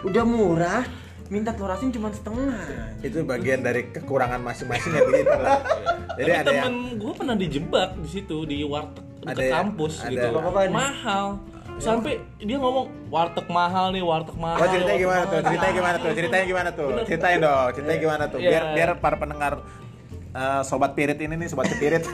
Udah 0.03 0.25
murah, 0.25 0.83
minta 1.27 1.51
telur 1.51 1.71
asin 1.71 1.89
cuma 1.89 2.11
setengah. 2.11 2.59
Itu 3.01 3.23
bagian 3.23 3.61
dari 3.61 3.89
kekurangan 3.89 4.41
masing-masing 4.41 4.93
ya 4.93 5.03
begitu 5.03 5.33
lah. 5.33 5.59
Jadi 6.15 6.27
Tapi 6.27 6.31
ada 6.37 6.45
temen 6.45 6.59
yang 6.61 6.77
gue 6.97 7.13
pernah 7.13 7.35
dijebak 7.35 7.89
di 7.97 8.09
situ 8.11 8.37
di 8.45 8.63
warteg 8.63 9.03
Ada 9.23 9.31
dekat 9.31 9.41
yang- 9.41 9.55
kampus 9.65 9.93
ada- 9.99 10.11
gitu. 10.11 10.27
Apa-apaan? 10.29 10.71
Mahal. 10.71 11.27
Sampai 11.79 12.23
dia 12.39 12.57
ngomong 12.59 13.11
warteg 13.11 13.47
mahal 13.51 13.91
nih, 13.91 14.03
warteg 14.03 14.37
mahal. 14.39 14.59
Oh 14.63 14.69
ceritanya 14.71 14.99
gimana 14.99 15.23
mahal." 15.23 15.33
tuh? 15.33 15.41
Ceritanya 15.45 15.75
gimana 15.75 15.97
tuh? 15.99 16.13
Ceritanya 16.15 16.45
gimana 16.47 16.69
tuh? 16.71 16.89
Ceritain 17.05 17.39
dong, 17.43 17.69
ceritanya 17.75 18.01
gimana 18.01 18.25
tuh? 18.31 18.39
Iya. 18.39 18.51
Biar 18.51 18.65
biar 18.75 18.91
para 19.03 19.17
pendengar 19.19 19.53
eh, 20.35 20.63
sobat 20.63 20.93
pirit 20.93 21.17
ini 21.17 21.35
nih, 21.35 21.49
sobat 21.49 21.67
cepirit. 21.67 22.03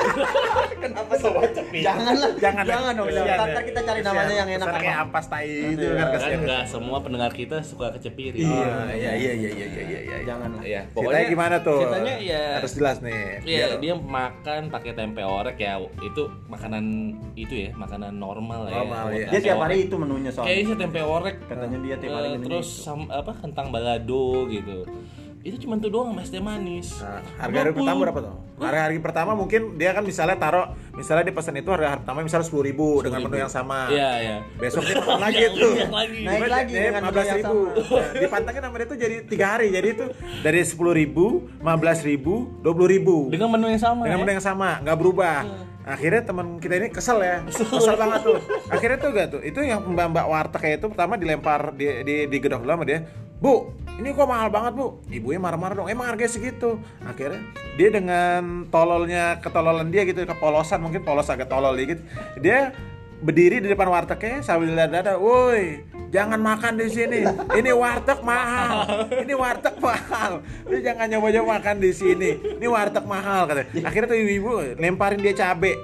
Kenapa 0.81 1.13
sobat 1.15 1.53
cepit? 1.53 1.85
Janganlah, 1.85 2.33
Jangan, 2.41 2.65
jangan 2.65 2.93
dong. 2.97 3.07
kesian 3.07 3.27
Ntar 3.29 3.37
ya. 3.39 3.53
ntar 3.53 3.63
kita 3.63 3.81
cari 3.83 4.01
namanya 4.01 4.35
yang 4.35 4.49
enak. 4.51 4.67
Kayak 4.71 4.81
apa. 4.91 5.03
ampas 5.03 5.27
tai 5.29 5.49
itu 5.71 5.87
kan 5.93 6.09
enggak 6.33 6.63
semua 6.67 6.99
pendengar 7.01 7.31
kita 7.31 7.57
suka 7.61 7.93
kecepiri. 7.93 8.41
Iya, 8.41 8.73
iya, 8.91 9.13
iya, 9.13 9.33
iya, 9.35 9.51
iya, 9.53 9.67
iya, 9.69 10.01
iya. 10.01 10.17
Janganlah. 10.25 10.63
Iya, 10.65 10.81
Ceritanya 10.91 11.27
gimana 11.29 11.57
tuh? 11.61 11.81
Ceritanya 11.85 12.15
ya 12.17 12.43
harus 12.57 12.73
jelas 12.73 12.97
nih. 13.01 13.45
Iya, 13.45 13.67
dia 13.77 13.95
makan 13.95 14.61
pakai 14.69 14.93
tempe 14.95 15.21
orek 15.21 15.57
ya. 15.61 15.77
Itu 16.01 16.23
makanan 16.49 16.85
itu 17.37 17.55
ya, 17.55 17.71
makanan 17.77 18.17
normal 18.17 18.65
lah 18.65 18.73
Normal, 18.73 19.05
ya. 19.13 19.17
iya. 19.17 19.29
Dia 19.31 19.41
tiap 19.43 19.59
hari 19.61 19.85
itu 19.85 19.95
menunya 20.01 20.31
soalnya. 20.33 20.49
Kayaknya 20.49 20.65
sih 20.65 20.77
tempe 20.81 21.01
orek. 21.01 21.37
Katanya 21.45 21.79
dia 21.79 21.97
tiap 21.99 22.13
hari 22.15 22.27
Eh, 22.27 22.33
menunya 22.37 22.47
terus 22.57 22.71
apa 22.89 23.33
kentang 23.37 23.69
balado 23.69 24.49
gitu. 24.49 24.89
Itu 25.41 25.57
cuma 25.65 25.81
tuh 25.81 25.89
doang 25.89 26.13
sama 26.13 26.21
es 26.21 26.29
teh 26.29 26.37
manis. 26.37 27.01
Nah, 27.01 27.25
harga 27.41 27.59
hari 27.65 27.73
pertama 27.73 27.99
berapa 28.05 28.21
tuh? 28.21 28.35
Harga 28.61 28.81
hari 28.85 28.97
pertama 29.01 29.33
mungkin 29.33 29.81
dia 29.81 29.97
kan 29.97 30.05
misalnya 30.05 30.37
taruh, 30.37 30.77
misalnya 30.93 31.25
di 31.25 31.33
pesan 31.33 31.57
itu 31.57 31.73
harga 31.73 31.97
hari 31.97 32.01
pertama 32.05 32.19
misalnya 32.21 32.45
sepuluh 32.45 32.65
ribu 32.69 33.01
dengan 33.01 33.25
menu 33.25 33.37
yang 33.41 33.49
sama. 33.49 33.89
Iya, 33.89 34.11
iya. 34.21 34.37
Besok 34.61 34.85
dia 34.85 35.01
turun 35.01 35.17
lagi 35.17 35.41
Yang 35.41 35.55
tuh. 35.57 35.73
Naik 36.29 36.43
lagi 36.45 36.75
dengan 36.77 37.01
lima 37.09 37.13
belas 37.17 37.29
ribu. 37.33 37.59
Nah, 37.73 38.09
dipantengin 38.21 38.63
sama 38.69 38.77
dia 38.77 38.89
tuh 38.93 38.99
jadi 39.01 39.17
tiga 39.25 39.47
hari. 39.57 39.67
Jadi 39.73 39.89
itu 39.97 40.05
dari 40.45 40.61
sepuluh 40.61 40.93
ribu, 40.93 41.49
lima 41.57 41.75
belas 41.81 42.05
ribu, 42.05 42.53
dua 42.61 42.73
puluh 42.77 42.89
ribu. 42.93 43.33
Dengan 43.33 43.49
menu 43.49 43.73
yang 43.73 43.81
sama. 43.81 44.05
dengan 44.05 44.19
ya? 44.21 44.23
menu 44.23 44.33
yang 44.37 44.45
sama 44.45 44.71
nggak 44.85 44.99
berubah 45.01 45.39
akhirnya 45.81 46.23
teman 46.23 46.61
kita 46.61 46.77
ini 46.77 46.89
kesel 46.93 47.19
ya 47.25 47.41
kesel 47.49 47.97
banget 47.97 48.21
tuh 48.21 48.39
akhirnya 48.69 48.99
tuh 49.01 49.11
gak 49.17 49.27
tuh 49.33 49.41
itu 49.41 49.59
yang 49.65 49.81
mbak 49.81 50.07
mbak 50.13 50.27
warteg 50.29 50.61
kayak 50.61 50.77
itu 50.77 50.87
pertama 50.93 51.17
dilempar 51.17 51.73
di 51.73 52.05
di, 52.05 52.15
di 52.29 52.37
gedok 52.37 52.63
dulu 52.63 52.73
sama 52.77 52.85
dia 52.85 53.01
bu 53.41 53.73
ini 53.99 54.15
kok 54.15 54.29
mahal 54.29 54.49
banget 54.53 54.73
bu? 54.79 55.03
Ibunya 55.11 55.41
marah-marah 55.43 55.75
dong. 55.75 55.89
Emang 55.91 56.07
harganya 56.07 56.31
segitu. 56.31 56.79
Akhirnya 57.03 57.43
dia 57.75 57.89
dengan 57.91 58.69
tololnya 58.69 59.41
ketololan 59.43 59.89
dia 59.91 60.05
gitu 60.05 60.23
kepolosan 60.23 60.85
mungkin 60.85 61.01
polos 61.03 61.33
agak 61.33 61.49
tolol 61.49 61.73
dikit 61.75 62.03
dia 62.39 62.77
berdiri 63.21 63.61
di 63.61 63.69
depan 63.69 63.89
wartegnya 63.89 64.41
sambil 64.41 64.73
dada. 64.73 65.17
Woi 65.21 65.85
jangan 66.11 66.41
makan 66.43 66.75
di 66.81 66.89
sini. 66.91 67.21
Ini 67.55 67.71
warteg 67.71 68.21
mahal. 68.27 69.07
Ini 69.23 69.35
warteg 69.37 69.77
mahal. 69.79 70.43
Lu 70.67 70.77
jangan 70.83 71.07
nyoba-nyoba 71.07 71.61
makan 71.61 71.77
di 71.79 71.91
sini. 71.95 72.31
Ini 72.59 72.67
warteg 72.67 73.07
mahal 73.07 73.47
katanya. 73.47 73.87
Akhirnya 73.87 74.09
tuh 74.11 74.19
ibu-ibu 74.19 74.53
lemparin 74.77 75.23
dia 75.23 75.35
cabe. 75.37 75.79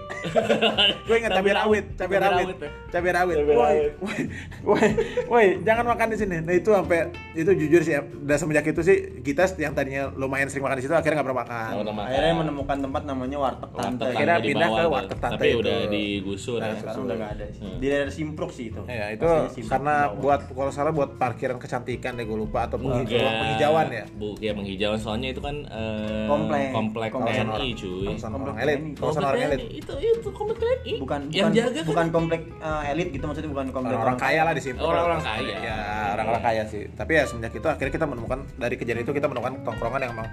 Gue 1.07 1.16
ingat 1.23 1.33
cabe 1.38 1.51
rawit 1.55 1.87
cabe 1.95 2.14
Cabai 2.19 2.27
rawit. 2.27 2.47
ya? 2.59 2.71
Cabai 2.90 3.11
woi 3.12 3.16
rawit. 3.16 3.37
woi 3.47 4.21
woi 4.66 4.88
woi 5.31 5.47
jangan 5.62 5.85
makan 5.87 6.07
di 6.12 6.16
sini. 6.19 6.37
Nah 6.42 6.55
itu 6.57 6.75
sampai 6.75 7.12
itu 7.37 7.53
jujur 7.55 7.81
sih 7.81 7.92
udah 7.94 8.37
semenjak 8.37 8.66
itu 8.66 8.81
sih 8.81 8.96
kita 9.20 9.44
yang 9.57 9.72
tadinya 9.72 10.09
lumayan 10.11 10.46
sering 10.46 10.62
makan 10.62 10.77
di 10.77 10.85
situ 10.85 10.92
akhirnya 10.92 11.16
nggak 11.16 11.27
pernah 11.27 11.40
makan 11.40 11.55
Nggak 11.66 11.79
pernah 11.79 11.94
makan. 11.94 12.09
Akhirnya 12.09 12.35
menemukan 12.35 12.77
tempat 12.81 13.03
namanya 13.05 13.37
warteg 13.38 13.70
tante. 13.70 13.85
Warteg 13.99 14.07
Akhirnya 14.11 14.33
tante 14.33 14.42
di 14.42 14.49
pindah 14.49 14.68
ke 14.68 14.83
warteg 14.87 15.18
tante 15.18 15.35
Tapi 15.37 15.46
itu. 15.46 15.59
udah 15.59 15.77
digusur 15.87 16.55
Nah, 16.57 16.66
ya. 16.66 16.75
Sekarang 16.77 17.03
udah 17.03 17.16
nggak 17.16 17.33
ada 17.33 17.44
sih. 17.46 17.62
Hmm. 17.62 17.77
Di 17.77 17.87
daerah 17.87 18.12
Simpruk 18.12 18.51
sih 18.51 18.64
itu. 18.68 18.81
Ya 18.87 19.07
itu 19.11 19.27
Simpruk 19.53 19.70
karena 19.70 19.94
buat 20.12 20.40
kalau 20.49 20.72
salah 20.72 20.90
buat 20.90 21.11
parkiran 21.14 21.57
kecantikan 21.57 22.12
deh 22.14 22.25
gue 22.25 22.38
lupa 22.38 22.64
atau 22.64 22.77
penghijauan, 22.77 23.33
penghijauan 23.37 23.87
ya. 23.90 24.05
Bu, 24.11 24.29
ya 24.38 24.53
penghijauan 24.53 24.96
soalnya 24.96 25.29
itu 25.31 25.40
kan 25.40 25.57
eh, 25.62 26.27
Komplek. 26.27 26.72
komplek 26.72 27.11
Komplek 27.11 27.35
TNI 27.37 27.68
cuy. 27.75 28.07
Kawasan 28.07 28.31
Komplek 28.33 28.49
orang 28.49 28.59
elit, 28.59 28.79
Komplek 28.94 29.20
orang 29.20 29.37
TNI, 29.37 29.46
elit. 29.46 29.61
Itu 29.75 29.92
itu 29.96 30.29
komplek 30.31 30.59
TNI. 30.59 30.92
bukan 30.96 31.20
yang 31.29 31.49
bukan, 31.49 31.59
jaga 31.59 31.70
kan 31.77 31.87
bukan 31.87 32.07
komplek 32.09 32.40
eh, 32.57 32.90
elit 32.90 33.09
gitu 33.11 33.25
maksudnya 33.25 33.51
bukan 33.51 33.66
komplek 33.68 33.92
orang-orang 33.92 34.16
kaya 34.16 34.40
lah 34.42 34.53
di 34.53 34.62
situ 34.62 34.79
Orang-orang 34.79 35.20
kaya. 35.20 35.55
ya 35.59 35.77
orang-orang 36.14 36.42
kaya 36.42 36.62
sih 36.64 36.83
tapi 36.90 37.12
ya 37.12 37.25
semenjak 37.27 37.53
itu 37.59 37.69
akhirnya 37.69 37.93
kita 37.93 38.07
menemukan 38.07 38.39
dari 38.57 38.75
kejadian 38.79 39.05
itu 39.05 39.12
kita 39.12 39.27
menemukan 39.29 39.61
tongkrongan 39.67 40.01
yang 40.07 40.12
emang 40.17 40.29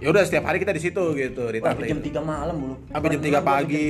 ya 0.00 0.08
udah 0.08 0.22
setiap 0.24 0.44
hari 0.48 0.58
kita 0.60 0.72
di 0.72 0.82
situ 0.82 1.04
gitu 1.12 1.44
di 1.52 1.58
Wah, 1.60 1.76
sampai 1.76 1.92
jam 1.92 2.00
3 2.00 2.24
malam 2.24 2.56
dulu. 2.56 2.74
sampai 2.88 3.08
jam 3.12 3.22
3 3.22 3.40
pagi, 3.44 3.88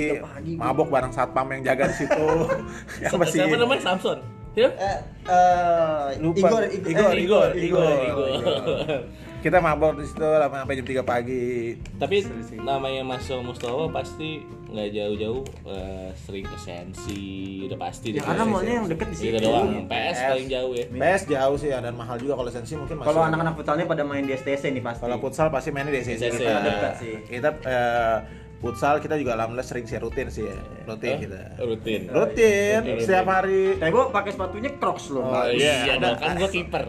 mabok 0.58 0.88
bareng 0.90 1.12
satpam 1.14 1.46
yang 1.54 1.62
jaga 1.62 1.84
di 1.86 1.96
situ 2.02 2.26
yang 3.02 3.12
masih 3.14 3.38
Siapa 3.38 3.56
namanya 3.56 3.82
Samson? 3.82 4.18
Ya? 4.58 4.66
Eh, 4.66 4.98
eh, 5.30 6.06
lupa 6.18 6.38
Igor, 6.42 6.62
Igor, 6.66 7.14
Igor, 7.14 7.14
Igor, 7.14 7.48
Igor, 7.54 8.28
Igor. 8.34 9.00
Kita 9.40 9.58
mabok 9.58 9.96
di 9.96 10.04
situ 10.04 10.20
lama 10.20 10.62
sampai 10.62 10.76
jam 10.76 10.86
3 10.86 11.00
pagi 11.02 11.74
Tapi 11.96 12.16
namanya 12.60 13.02
Mas 13.02 13.24
Mustafa 13.26 13.88
pasti 13.88 14.44
nggak 14.70 14.88
jauh-jauh 14.94 15.42
eh, 15.66 16.08
sering 16.14 16.46
ke 16.46 16.54
Sensi, 16.54 17.64
udah 17.66 17.78
pasti 17.80 18.14
Ya, 18.14 18.22
karena 18.22 18.44
maunya 18.46 18.72
yang 18.78 18.86
deket 18.86 19.06
di 19.10 19.16
Itu 19.16 19.24
situ. 19.34 19.38
doang. 19.42 19.66
Iya. 19.66 19.82
PS 19.88 20.18
paling 20.30 20.48
jauh 20.48 20.72
ya. 20.72 20.84
PS 20.86 21.22
jauh 21.26 21.56
sih 21.58 21.68
ya 21.74 21.78
dan 21.82 21.94
mahal 21.98 22.16
juga 22.16 22.38
kalau 22.38 22.50
sensi 22.52 22.78
mungkin 22.78 23.02
masih 23.02 23.08
Kalau 23.10 23.22
anak-anak 23.26 23.54
futsalnya 23.58 23.86
pada 23.90 24.02
main 24.06 24.22
di 24.22 24.32
STC 24.32 24.62
nih 24.70 24.82
pasti. 24.84 25.02
Kalau 25.02 25.18
futsal 25.18 25.48
pasti 25.50 25.68
mainnya 25.74 25.90
di. 25.90 26.00
SCC, 26.00 26.22
Kita, 26.22 26.38
ya. 26.38 26.58
Dekat 26.62 26.92
sih. 27.02 27.14
kita 27.26 27.48
eh, 27.66 28.16
futsal 28.60 29.00
kita 29.00 29.16
juga 29.16 29.32
alhamdulillah 29.34 29.64
sering 29.64 29.84
sih 29.84 29.96
rutin 29.96 30.28
sih 30.28 30.44
ya. 30.44 30.56
Rutin 30.84 31.10
Eh, 31.10 31.18
kita. 31.18 31.38
Rutin. 31.58 32.00
Rutin 32.06 32.80
Rutin. 32.84 33.00
setiap 33.00 33.26
hari. 33.26 33.74
Tebo 33.74 34.12
pakai 34.12 34.30
sepatunya 34.30 34.70
Crocs 34.76 35.06
loh. 35.10 35.24
Oh, 35.26 35.44
iya, 35.46 35.74
Iya, 35.86 35.92
ada- 35.96 36.14
kan 36.14 36.36
gua 36.36 36.48
kiper. 36.48 36.84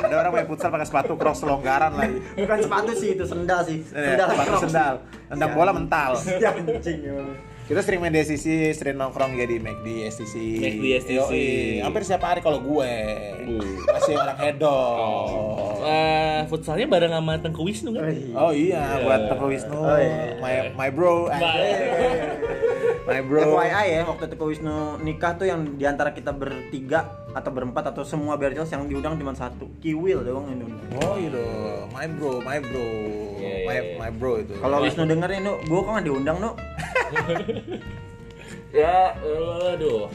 Ada 0.00 0.14
orang 0.16 0.32
main 0.32 0.46
futsal 0.46 0.68
pakai 0.70 0.86
sepatu 0.86 1.12
crocs 1.14 1.40
longgaran 1.42 1.92
lagi. 1.92 2.20
Bukan 2.34 2.58
sepatu 2.58 2.92
sih 2.94 3.08
itu 3.12 3.24
sendal 3.24 3.60
sih. 3.62 3.84
Eh, 3.86 4.06
Sendal 4.06 4.26
sepatu 4.30 4.52
sendal. 4.62 4.94
Tendang 5.26 5.50
bola 5.52 5.72
mental. 5.72 6.10
Ya 6.40 6.50
anjing. 6.50 7.00
Kita 7.70 7.86
sering 7.86 8.02
main 8.02 8.10
di 8.10 8.18
SCC, 8.18 8.74
sering 8.74 8.98
nongkrong 8.98 9.38
ya 9.38 9.46
di 9.46 9.62
McD 9.62 10.10
SCC. 10.10 10.58
McD 10.58 10.84
SCC. 11.06 11.14
Yoi. 11.14 11.46
Hampir 11.78 12.02
setiap 12.02 12.26
hari 12.26 12.42
kalau 12.42 12.58
gue. 12.58 12.92
Masih 13.86 14.18
orang 14.18 14.38
hedon. 14.42 14.66
Oh. 14.98 15.78
Eh, 15.86 16.42
futsalnya 16.50 16.90
bareng 16.90 17.14
sama 17.14 17.38
Tengku 17.38 17.62
Wisnu 17.62 17.94
kan? 17.94 18.10
Oh 18.34 18.50
iya, 18.50 18.98
buat 19.00 19.30
Teko 19.30 19.46
Wisnu, 19.46 19.78
Oh, 19.78 19.94
iya. 19.96 20.34
my 20.42 20.54
my 20.74 20.88
bro, 20.90 21.30
my 21.30 21.38
bro. 21.38 21.62
FYI 23.06 23.86
ya, 23.96 24.02
waktu 24.04 24.24
Teko 24.28 24.50
Wisnu 24.50 25.00
nikah 25.00 25.38
tuh 25.40 25.48
yang 25.48 25.78
di 25.78 25.84
antara 25.88 26.12
kita 26.12 26.34
bertiga 26.34 27.08
atau 27.32 27.50
berempat 27.54 27.94
atau 27.94 28.02
semua 28.04 28.36
Berjels 28.36 28.68
yang 28.68 28.84
diundang 28.90 29.16
cuma 29.16 29.32
satu, 29.32 29.70
Kiwil 29.80 30.26
doang 30.26 30.50
yang 30.52 30.58
diundang. 30.66 30.88
Oh 31.00 31.16
iya 31.16 31.30
dong, 31.32 31.88
my 31.94 32.06
bro, 32.10 32.32
my 32.44 32.58
bro, 32.60 32.88
iya, 33.40 33.54
my 33.64 33.76
iya. 33.78 33.92
my 33.96 34.10
bro 34.12 34.32
itu. 34.42 34.54
Kalau 34.58 34.78
Wisnu 34.84 35.04
dengerin, 35.08 35.40
nu, 35.46 35.54
gua 35.70 35.80
kok 35.86 35.90
nggak 35.96 36.06
diundang, 36.06 36.36
nu? 36.42 36.50
Ya, 38.70 39.18
aduh. 39.74 40.06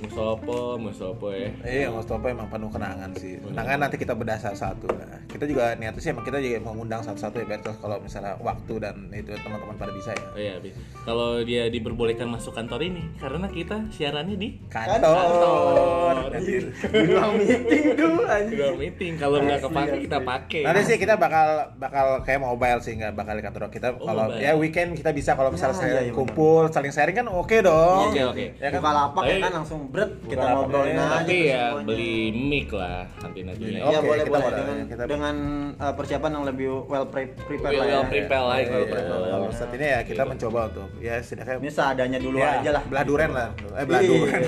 Musopo, 0.00 0.80
Musopo 0.80 1.28
ya. 1.28 1.52
Iya, 1.60 1.88
Mustafa 1.92 2.32
emang 2.32 2.48
penuh 2.48 2.72
kenangan 2.72 3.10
sih. 3.14 3.36
Kenangan 3.36 3.78
nanti 3.84 3.96
kita 4.00 4.16
bedah 4.16 4.40
satu-satu. 4.40 4.88
Nah, 4.96 5.20
kita 5.28 5.44
juga 5.44 5.76
niatnya 5.76 6.00
sih 6.00 6.10
emang 6.10 6.24
kita 6.24 6.40
juga 6.40 6.56
mau 6.64 6.72
ngundang 6.72 7.04
satu-satu 7.04 7.36
ya 7.36 7.46
Bertos 7.46 7.76
kalau 7.76 8.00
misalnya 8.00 8.34
waktu 8.40 8.74
dan 8.80 8.96
itu 9.12 9.30
teman-teman 9.36 9.76
pada 9.76 9.92
bisa 9.92 10.16
ya. 10.16 10.26
Oh 10.32 10.40
iya, 10.40 10.54
Bi. 10.56 10.70
kalau 11.04 11.44
dia 11.44 11.68
diperbolehkan 11.68 12.28
masuk 12.28 12.56
kantor 12.56 12.80
ini 12.80 13.02
karena 13.20 13.46
kita 13.48 13.76
siarannya 13.92 14.36
di 14.36 14.48
Kantor. 14.72 16.32
Nanti, 16.32 16.52
Bilang 16.90 17.32
meeting 17.36 17.84
tuh 17.94 18.24
anjing. 18.24 18.58
Udah 18.58 18.72
meeting. 18.76 19.12
Kalau 19.20 19.36
nggak 19.40 19.60
kepake 19.62 19.96
kita 20.06 20.18
pakai. 20.22 20.62
nanti 20.64 20.80
sih 20.86 20.96
kita 20.96 21.14
bakal 21.16 21.46
bakal 21.76 22.06
kayak 22.24 22.40
mobile 22.40 22.80
sih 22.80 22.96
nggak 22.96 23.12
bakal 23.12 23.34
di 23.36 23.42
kantor 23.44 23.62
kita. 23.68 23.88
Oh, 23.98 24.06
Kalau 24.08 24.32
mobile. 24.32 24.40
ya 24.40 24.52
weekend 24.56 24.96
kita 24.96 25.10
bisa 25.12 25.34
kalau 25.34 25.52
misalnya 25.52 25.68
Ya, 25.70 25.78
saya 25.78 25.92
iya, 26.02 26.02
iya, 26.10 26.12
kumpul 26.12 26.66
saling 26.68 26.90
sharing 26.90 27.14
kan 27.14 27.26
oke 27.30 27.56
dong. 27.62 28.10
Oke, 28.10 28.20
oke. 28.26 28.46
Ya 28.58 28.68
kan? 28.68 28.80
Buka 28.82 28.90
lapak 28.90 29.22
ya 29.26 29.36
kan 29.38 29.52
langsung 29.62 29.80
bret 29.90 30.10
kita 30.24 30.44
ngobrolin 30.48 30.92
ya. 30.92 31.02
aja. 31.02 31.16
Tapi 31.20 31.36
ya 31.42 31.62
semuanya. 31.66 31.84
beli 31.84 32.14
mic 32.30 32.68
lah 32.70 33.02
nanti 33.18 33.40
nanti. 33.42 33.60
Beli- 33.60 33.78
Iya 33.80 33.86
Oke, 33.90 34.06
boleh 34.06 34.22
kita 34.22 34.38
boleh 34.38 34.54
dengan 34.56 34.76
Kita- 34.86 35.06
dengan 35.06 35.36
uh, 35.76 35.92
persiapan 35.92 36.30
yang 36.32 36.44
lebih 36.46 36.68
well 36.86 37.04
pre- 37.04 37.34
prepared 37.40 37.74
lah 37.74 37.84
ya. 37.84 37.92
Well 37.92 38.06
prepared 38.06 38.44
lah. 38.44 38.56
Iya, 38.56 38.66
gitu. 38.70 38.94
iya. 38.94 39.30
Kalau 39.30 39.48
saat 39.50 39.70
ini 39.72 39.86
ya 39.86 40.00
kita 40.00 40.14
Gitu. 40.16 40.30
mencoba 40.30 40.60
untuk 40.66 40.88
ya 40.98 41.14
setidaknya 41.18 41.54
Ini 41.58 41.70
seadanya 41.70 42.18
dulu 42.18 42.36
ya, 42.36 42.50
aja 42.56 42.70
lah. 42.72 42.82
belah 42.84 43.04
duren 43.04 43.30
lah. 43.30 43.48
Eh 43.72 43.84
belah 43.84 44.00
Iya. 44.00 44.10
duren. 44.14 44.40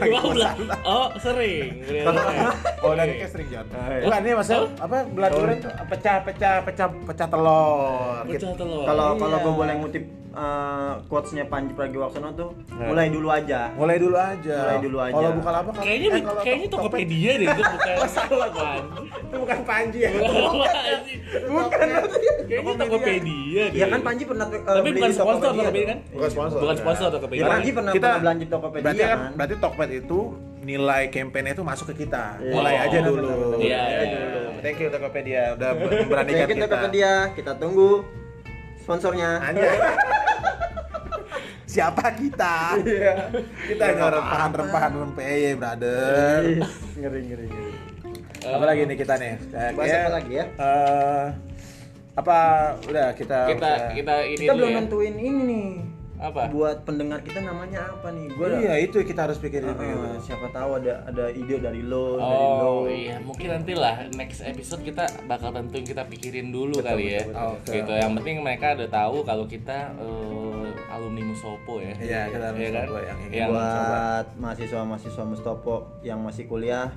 Oh, 0.85 1.07
sering. 1.19 1.71
Oh 2.83 2.93
dari 2.93 3.15
sering 3.25 3.49
John. 3.49 3.67
Ah, 3.73 3.91
iya. 3.93 4.05
Bukan 4.05 4.21
ini 4.21 4.33
maksudnya 4.33 4.61
apa 4.77 4.97
belah 5.07 5.31
duren 5.31 5.57
tuh 5.59 5.71
pecah 5.89 6.17
pecah 6.21 6.55
pecah 6.63 6.89
pecah 7.03 7.27
telur. 7.29 8.23
Gitu. 8.25 8.43
Pecah 8.43 8.55
telur. 8.57 8.85
Kalau 8.85 9.07
kalau 9.17 9.33
Iya. 9.33 9.45
gue 9.45 9.53
boleh 9.55 9.75
ngutip 9.77 10.05
uh, 10.33 10.93
quotes-nya 11.07 11.45
Panji 11.45 11.73
Pragiwaksono 11.73 12.33
tuh, 12.33 12.51
Iya. 12.69 12.87
mulai 12.87 13.07
dulu 13.09 13.29
aja. 13.29 13.61
Mulai 13.73 13.97
dulu 13.97 14.17
aja. 14.17 14.57
Mulai 14.59 14.79
dulu 14.81 14.99
aja. 14.99 15.15
Kalau 15.15 15.31
buka 15.35 15.51
lapak 15.51 15.73
kan- 15.73 15.85
Kayaknya 15.85 16.09
eh, 16.11 16.23
kayaknya 16.43 16.69
Tokopedia 16.69 17.33
deh 17.35 17.47
itu 17.47 17.63
bukan. 17.63 18.09
salah 18.13 18.49
gua. 18.49 18.63
Panji. 18.63 19.05
Itu 19.07 19.37
bukan 19.39 19.59
Panji 19.63 19.99
ya. 19.99 20.11
Bukan. 21.45 21.87
Kayaknya 22.43 22.75
Tokopedia 22.79 23.63
deh. 23.69 23.79
Ya 23.79 23.87
kan 23.87 24.01
Panji 24.01 24.23
pernah 24.25 24.47
uh, 24.47 24.59
Tapi 24.59 24.81
beli 24.83 24.99
bukan 24.99 25.09
di 25.09 25.15
sponsor 25.15 25.41
Tokopedia 25.43 25.63
Tokopedia 25.63 25.85
kan? 25.87 25.99
Bukan 26.11 26.31
sponsor. 26.31 26.59
Bukan 26.59 26.77
sponsor 26.77 27.03
Ya, 27.03 27.13
Tokopedia. 27.13 27.45
Panji 27.47 27.71
pernah 27.71 27.93
kita 27.93 28.03
pernah 28.03 28.21
belanja 28.21 28.43
di 28.43 28.51
Tokopedia 28.51 28.85
berarti 28.85 29.03
kan, 29.03 29.19
kan. 29.19 29.31
berarti 29.35 29.55
Tokped 29.59 29.91
itu 29.95 30.19
nilai 30.63 31.03
campaign-nya 31.09 31.53
itu 31.53 31.65
masuk 31.65 31.87
ke 31.91 32.07
kita. 32.07 32.25
Iya. 32.39 32.53
Mulai 32.53 32.75
aja 32.79 32.97
benar, 32.97 33.09
dulu. 33.11 33.31
Iya, 33.59 33.81
iya. 33.83 34.03
dulu. 34.07 34.41
Thank 34.61 34.79
you 34.79 34.89
Tokopedia 34.89 35.43
udah 35.53 35.71
memberanikan 35.75 36.23
Oke, 36.39 36.47
kita. 36.47 36.55
kita 36.55 36.67
Tokopedia, 36.69 37.13
kita 37.35 37.53
tunggu 37.59 37.91
sponsornya. 38.79 39.31
Anjay. 39.43 40.11
Siapa 41.73 42.05
kita? 42.13 42.77
Iya. 42.79 43.33
kita 43.65 43.83
hanya 43.83 44.13
rempahan-rempahan 44.13 44.93
rempeye, 44.95 45.57
brother. 45.57 46.61
Ngeri 46.93 47.21
ngeri 47.25 47.47
ngeri. 47.49 47.71
Apa 48.45 48.65
lagi 48.67 48.81
nih 48.85 48.97
kita 48.99 49.15
nih? 49.17 49.33
Eh, 49.49 49.71
Bahas 49.73 49.89
apa 49.97 50.11
lagi 50.13 50.33
ya? 50.35 50.45
eh, 50.53 51.27
apa 52.13 52.37
udah 52.85 53.07
kita 53.17 53.39
Kita 53.49 53.57
bisa- 53.57 53.93
kita 53.97 54.15
ini 54.29 54.43
Kita 54.43 54.53
belum 54.53 54.69
ya. 54.69 54.77
nentuin 54.77 55.15
ini 55.17 55.31
nih. 55.49 55.69
Apa? 56.23 56.47
Buat 56.47 56.87
pendengar 56.87 57.19
kita 57.19 57.41
namanya 57.41 57.83
apa 57.89 58.13
nih? 58.13 58.31
Gua 58.31 58.47
iya 58.55 58.79
itu 58.79 58.95
kita 59.01 59.27
harus 59.27 59.43
pikirin 59.43 59.75
Uh, 59.75 60.15
siapa 60.23 60.47
tahu 60.51 60.79
ada 60.79 61.03
ada 61.03 61.27
ide 61.29 61.59
dari 61.59 61.83
lo, 61.83 62.15
dari 62.15 62.47
lo. 62.55 62.63
Oh 62.63 62.87
iya, 62.87 63.19
mungkin 63.19 63.51
nanti 63.51 63.75
lah 63.75 64.07
next 64.13 64.39
episode 64.41 64.85
kita 64.85 65.03
bakal 65.27 65.51
tentuin 65.51 65.83
kita 65.83 66.07
pikirin 66.07 66.55
dulu 66.55 66.79
Betul, 66.79 66.87
kali 66.95 67.05
ya. 67.11 67.23
betul, 67.23 67.35
betul, 67.35 67.51
betul. 67.57 67.75
Gitu. 67.75 67.93
Yang 67.97 68.13
penting 68.15 68.37
mereka 68.39 68.67
udah 68.77 68.91
tahu 68.93 69.17
kalau 69.25 69.45
kita 69.49 69.79
eh, 69.97 70.42
alumni 70.93 71.23
Musopo 71.25 71.81
ya. 71.81 71.97
Iya, 71.97 72.21
kita 72.29 72.45
alumni 72.47 72.61
Iya 72.61 72.71
kan? 72.71 72.87
Yang 73.01 73.19
ingin 73.23 73.33
Yang 73.35 73.49
buat 73.51 74.27
mahasiswa-mahasiswa 74.37 75.25
Mustopo 75.25 75.75
yang 76.01 76.19
masih 76.21 76.45
kuliah, 76.45 76.93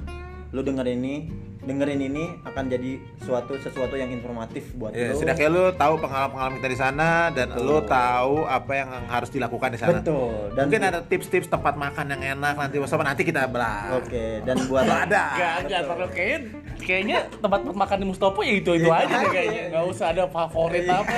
lu 0.51 0.61
dengerin 0.61 0.99
ini, 0.99 1.15
dengerin 1.61 1.97
ini 1.99 2.23
akan 2.43 2.63
jadi 2.67 2.91
suatu 3.17 3.57
sesuatu 3.57 3.95
yang 3.95 4.07
informatif 4.09 4.69
buat 4.73 4.91
Ya, 4.91 5.09
lu. 5.09 5.17
setidaknya 5.17 5.49
lu 5.49 5.63
tahu 5.73 5.97
pengalaman-pengalaman 5.97 6.55
kita 6.55 6.69
di 6.69 6.77
sana 6.77 7.09
dan 7.29 7.57
lu 7.57 7.81
tahu 7.81 8.45
apa 8.45 8.71
yang 8.71 8.89
harus 9.05 9.29
dilakukan 9.29 9.73
di 9.73 9.79
sana. 9.79 9.99
Betul. 9.99 10.53
Dan 10.53 10.63
Mungkin 10.69 10.83
ada 10.85 10.99
tips-tips 11.01 11.49
tempat 11.49 11.73
makan 11.75 12.05
yang 12.09 12.37
enak 12.37 12.53
nanti 12.55 12.77
bersama 12.77 13.03
nanti 13.03 13.23
kita 13.23 13.49
belah. 13.49 13.97
Oke, 13.97 14.39
dan 14.41 14.55
buat 14.65 14.85
ada. 14.85 15.23
Gak, 15.33 15.55
gak, 15.65 15.81
terlalu 15.83 16.07
kayaknya, 16.13 16.39
kayaknya 16.77 17.17
tempat 17.35 17.59
makan 17.65 17.97
di 17.97 18.05
Mustopo 18.05 18.39
ya 18.39 18.53
itu 18.53 18.71
itu 18.71 18.85
Iya, 18.85 19.01
aja 19.01 19.15
deh 19.17 19.29
kayaknya. 19.29 19.63
Gak 19.73 19.85
usah 19.89 20.07
ada 20.13 20.23
favorit 20.29 20.83
Iya. 20.85 21.01
apa. 21.01 21.17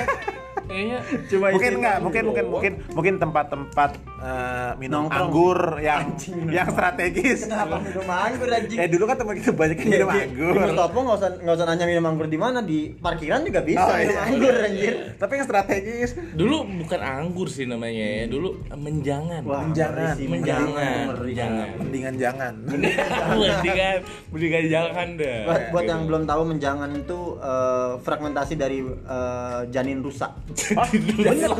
Kayaknya 0.68 0.98
cuma 1.32 1.46
mungkin 1.48 1.72
enggak, 1.80 1.96
doang. 1.96 2.04
mungkin 2.04 2.22
mungkin 2.28 2.44
mungkin 2.52 2.72
mungkin 2.92 3.14
tempat-tempat 3.16 3.90
eh, 4.18 4.70
minum 4.76 5.06
Nongkrong. 5.06 5.22
anggur 5.24 5.58
yang 5.78 6.02
yang 6.48 6.68
strategis. 6.68 7.40
Kenapa 7.44 7.78
minum 7.78 8.06
anggur 8.06 8.48
anjing? 8.48 8.76
Eh 8.76 8.86
dulu 8.86 9.04
kan 9.04 9.16
teman 9.16 9.34
kita 9.34 9.52
banyak 9.52 9.76
yang 9.76 9.88
minum 9.88 10.08
Di- 10.08 10.20
anggur. 10.24 10.52
Di 10.52 10.60
Mustopo 10.60 10.98
nggak 11.00 11.16
usah 11.16 11.30
nggak 11.38 11.54
usah 11.54 11.66
nanya 11.66 11.86
minum 11.86 12.04
anggur 12.04 12.26
di 12.26 12.36
mana 12.36 12.58
di 12.60 12.78
parkiran 12.92 13.40
juga 13.42 13.60
bisa 13.60 13.80
Oh, 13.80 13.94
minum 13.94 14.10
iya. 14.10 14.22
anggur 14.24 14.54
anjir. 14.56 14.94
Tapi 15.14 15.32
yang 15.32 15.46
strategis. 15.46 16.10
dulu 16.30 16.56
bukan 16.78 17.00
anggur 17.00 17.46
sih 17.46 17.64
namanya 17.64 18.04
ya. 18.16 18.24
Dulu 18.26 18.48
menjangan. 18.70 19.40
Wah, 19.42 19.60
Menjangan, 19.60 20.14
menjangan, 20.18 21.04
menjangan. 21.16 21.68
Mendingan 21.78 22.14
jangan. 22.16 22.52
mendingan 22.60 23.98
mendingan 24.32 24.64
jangan 24.68 25.08
dah. 25.14 25.38
Buat, 25.44 25.62
buat 25.70 25.80
Gitu. 25.80 25.90
yang 25.90 26.02
belum 26.04 26.22
tahu 26.24 26.42
menjangan 26.44 26.90
itu 26.92 27.18
eh, 27.38 27.92
fragmentasi 27.98 28.54
dari 28.54 28.78
eh, 28.84 29.60
janin 29.68 30.00
rusak. 30.00 30.32
bener 31.18 31.50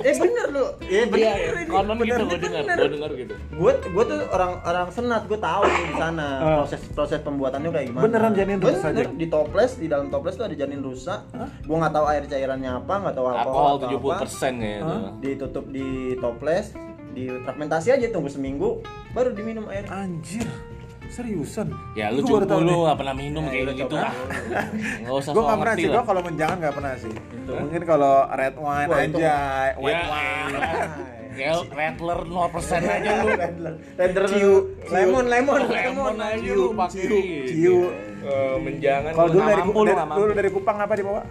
eh 0.00 0.14
bener 0.14 0.46
lu. 0.50 0.66
Eh 0.84 1.04
bener. 1.06 1.36
Konon 1.84 1.96
gitu 2.00 2.22
gue 2.24 2.38
dengar, 2.38 2.62
gue 2.66 2.90
dengar 2.90 3.10
gitu. 3.14 3.34
Gue 3.50 3.72
gue 3.76 4.04
tuh 4.04 4.18
orang 4.28 4.52
orang 4.60 4.86
senat 4.88 5.22
gue 5.24 5.36
tahu 5.36 5.62
tuh 5.62 5.84
di 5.84 5.94
sana 5.94 6.26
proses 6.56 6.80
proses 6.90 7.20
pembuatannya 7.20 7.68
kayak 7.68 7.86
gimana. 7.88 8.02
Beneran 8.02 8.32
janin 8.32 8.58
rusak, 8.58 8.90
Bener, 8.90 9.04
Jack? 9.04 9.12
di 9.14 9.26
toples 9.26 9.72
di 9.74 9.86
dalam 9.86 10.06
toples 10.08 10.34
tuh 10.34 10.44
ada 10.44 10.54
janin 10.54 10.80
rusak. 10.80 11.20
Gue 11.60 11.76
nggak 11.76 11.92
tahu 11.92 12.06
air 12.06 12.24
cairannya 12.24 12.70
apa, 12.74 12.94
nggak 12.98 13.14
tahu 13.14 13.26
alkohol, 13.26 13.72
70 13.78 13.94
apa. 13.94 14.16
persen 14.18 14.52
kayaknya. 14.56 14.96
Ditutup 15.18 15.64
di 15.68 15.88
toples, 16.16 16.66
di 17.10 17.24
fragmentasi 17.38 17.88
aja 17.90 18.06
tunggu 18.08 18.26
seminggu 18.26 18.80
baru 19.10 19.30
diminum 19.30 19.68
air. 19.68 19.84
Anjir. 19.86 20.48
Seriusan? 21.04 21.68
Ya 21.94 22.08
lu 22.08 22.24
Gua 22.24 22.40
baru 22.40 22.48
cukup 22.48 22.64
nih. 22.64 22.74
nggak 22.80 22.98
pernah 22.98 23.14
minum 23.14 23.42
Ya, 23.44 23.50
kayak 23.52 23.62
lu 23.62 23.72
gitu 23.76 23.94
ah. 23.94 24.12
Enggak 24.98 25.14
usah 25.20 25.30
Gue 25.30 25.36
sok 25.36 25.44
gak 25.44 25.52
pernah 25.54 25.58
ngerti 25.60 25.76
sih, 25.76 25.86
lah. 25.86 25.94
gue 25.94 26.02
kalau 26.02 26.22
menjangan 26.24 26.56
gak 26.58 26.74
pernah 26.74 26.92
sih 26.96 27.12
Mungkin 27.44 27.82
kalau 27.84 28.14
red 28.32 28.54
wine 28.56 28.88
Wah, 28.88 28.98
itu- 28.98 29.18
aja, 29.20 29.36
white 29.76 29.94
Ya, 29.94 30.08
wine 30.08 30.54
elah. 31.36 31.60
Ya, 31.60 31.70
Rattler 31.70 32.18
0% 32.22 32.82
aja 32.86 33.10
lu. 33.18 33.28
Render 33.94 34.24
Ciu, 34.26 34.52
lemon, 34.86 35.24
lemon, 35.26 35.60
Lemon 35.64 36.14
aja 36.16 36.50
lu 36.50 36.70
pakai. 36.72 36.94
ciu, 36.94 37.18
ciu. 37.44 37.76
Eh, 38.24 38.56
menjangan 38.56 39.12
Kalau 39.12 39.28
lu 39.28 39.34
dulu 39.34 39.44
dari, 39.44 39.62
dulu 40.16 40.30
dari 40.32 40.50
Kupang 40.50 40.76
apa 40.80 40.94
dibawa? 40.94 41.22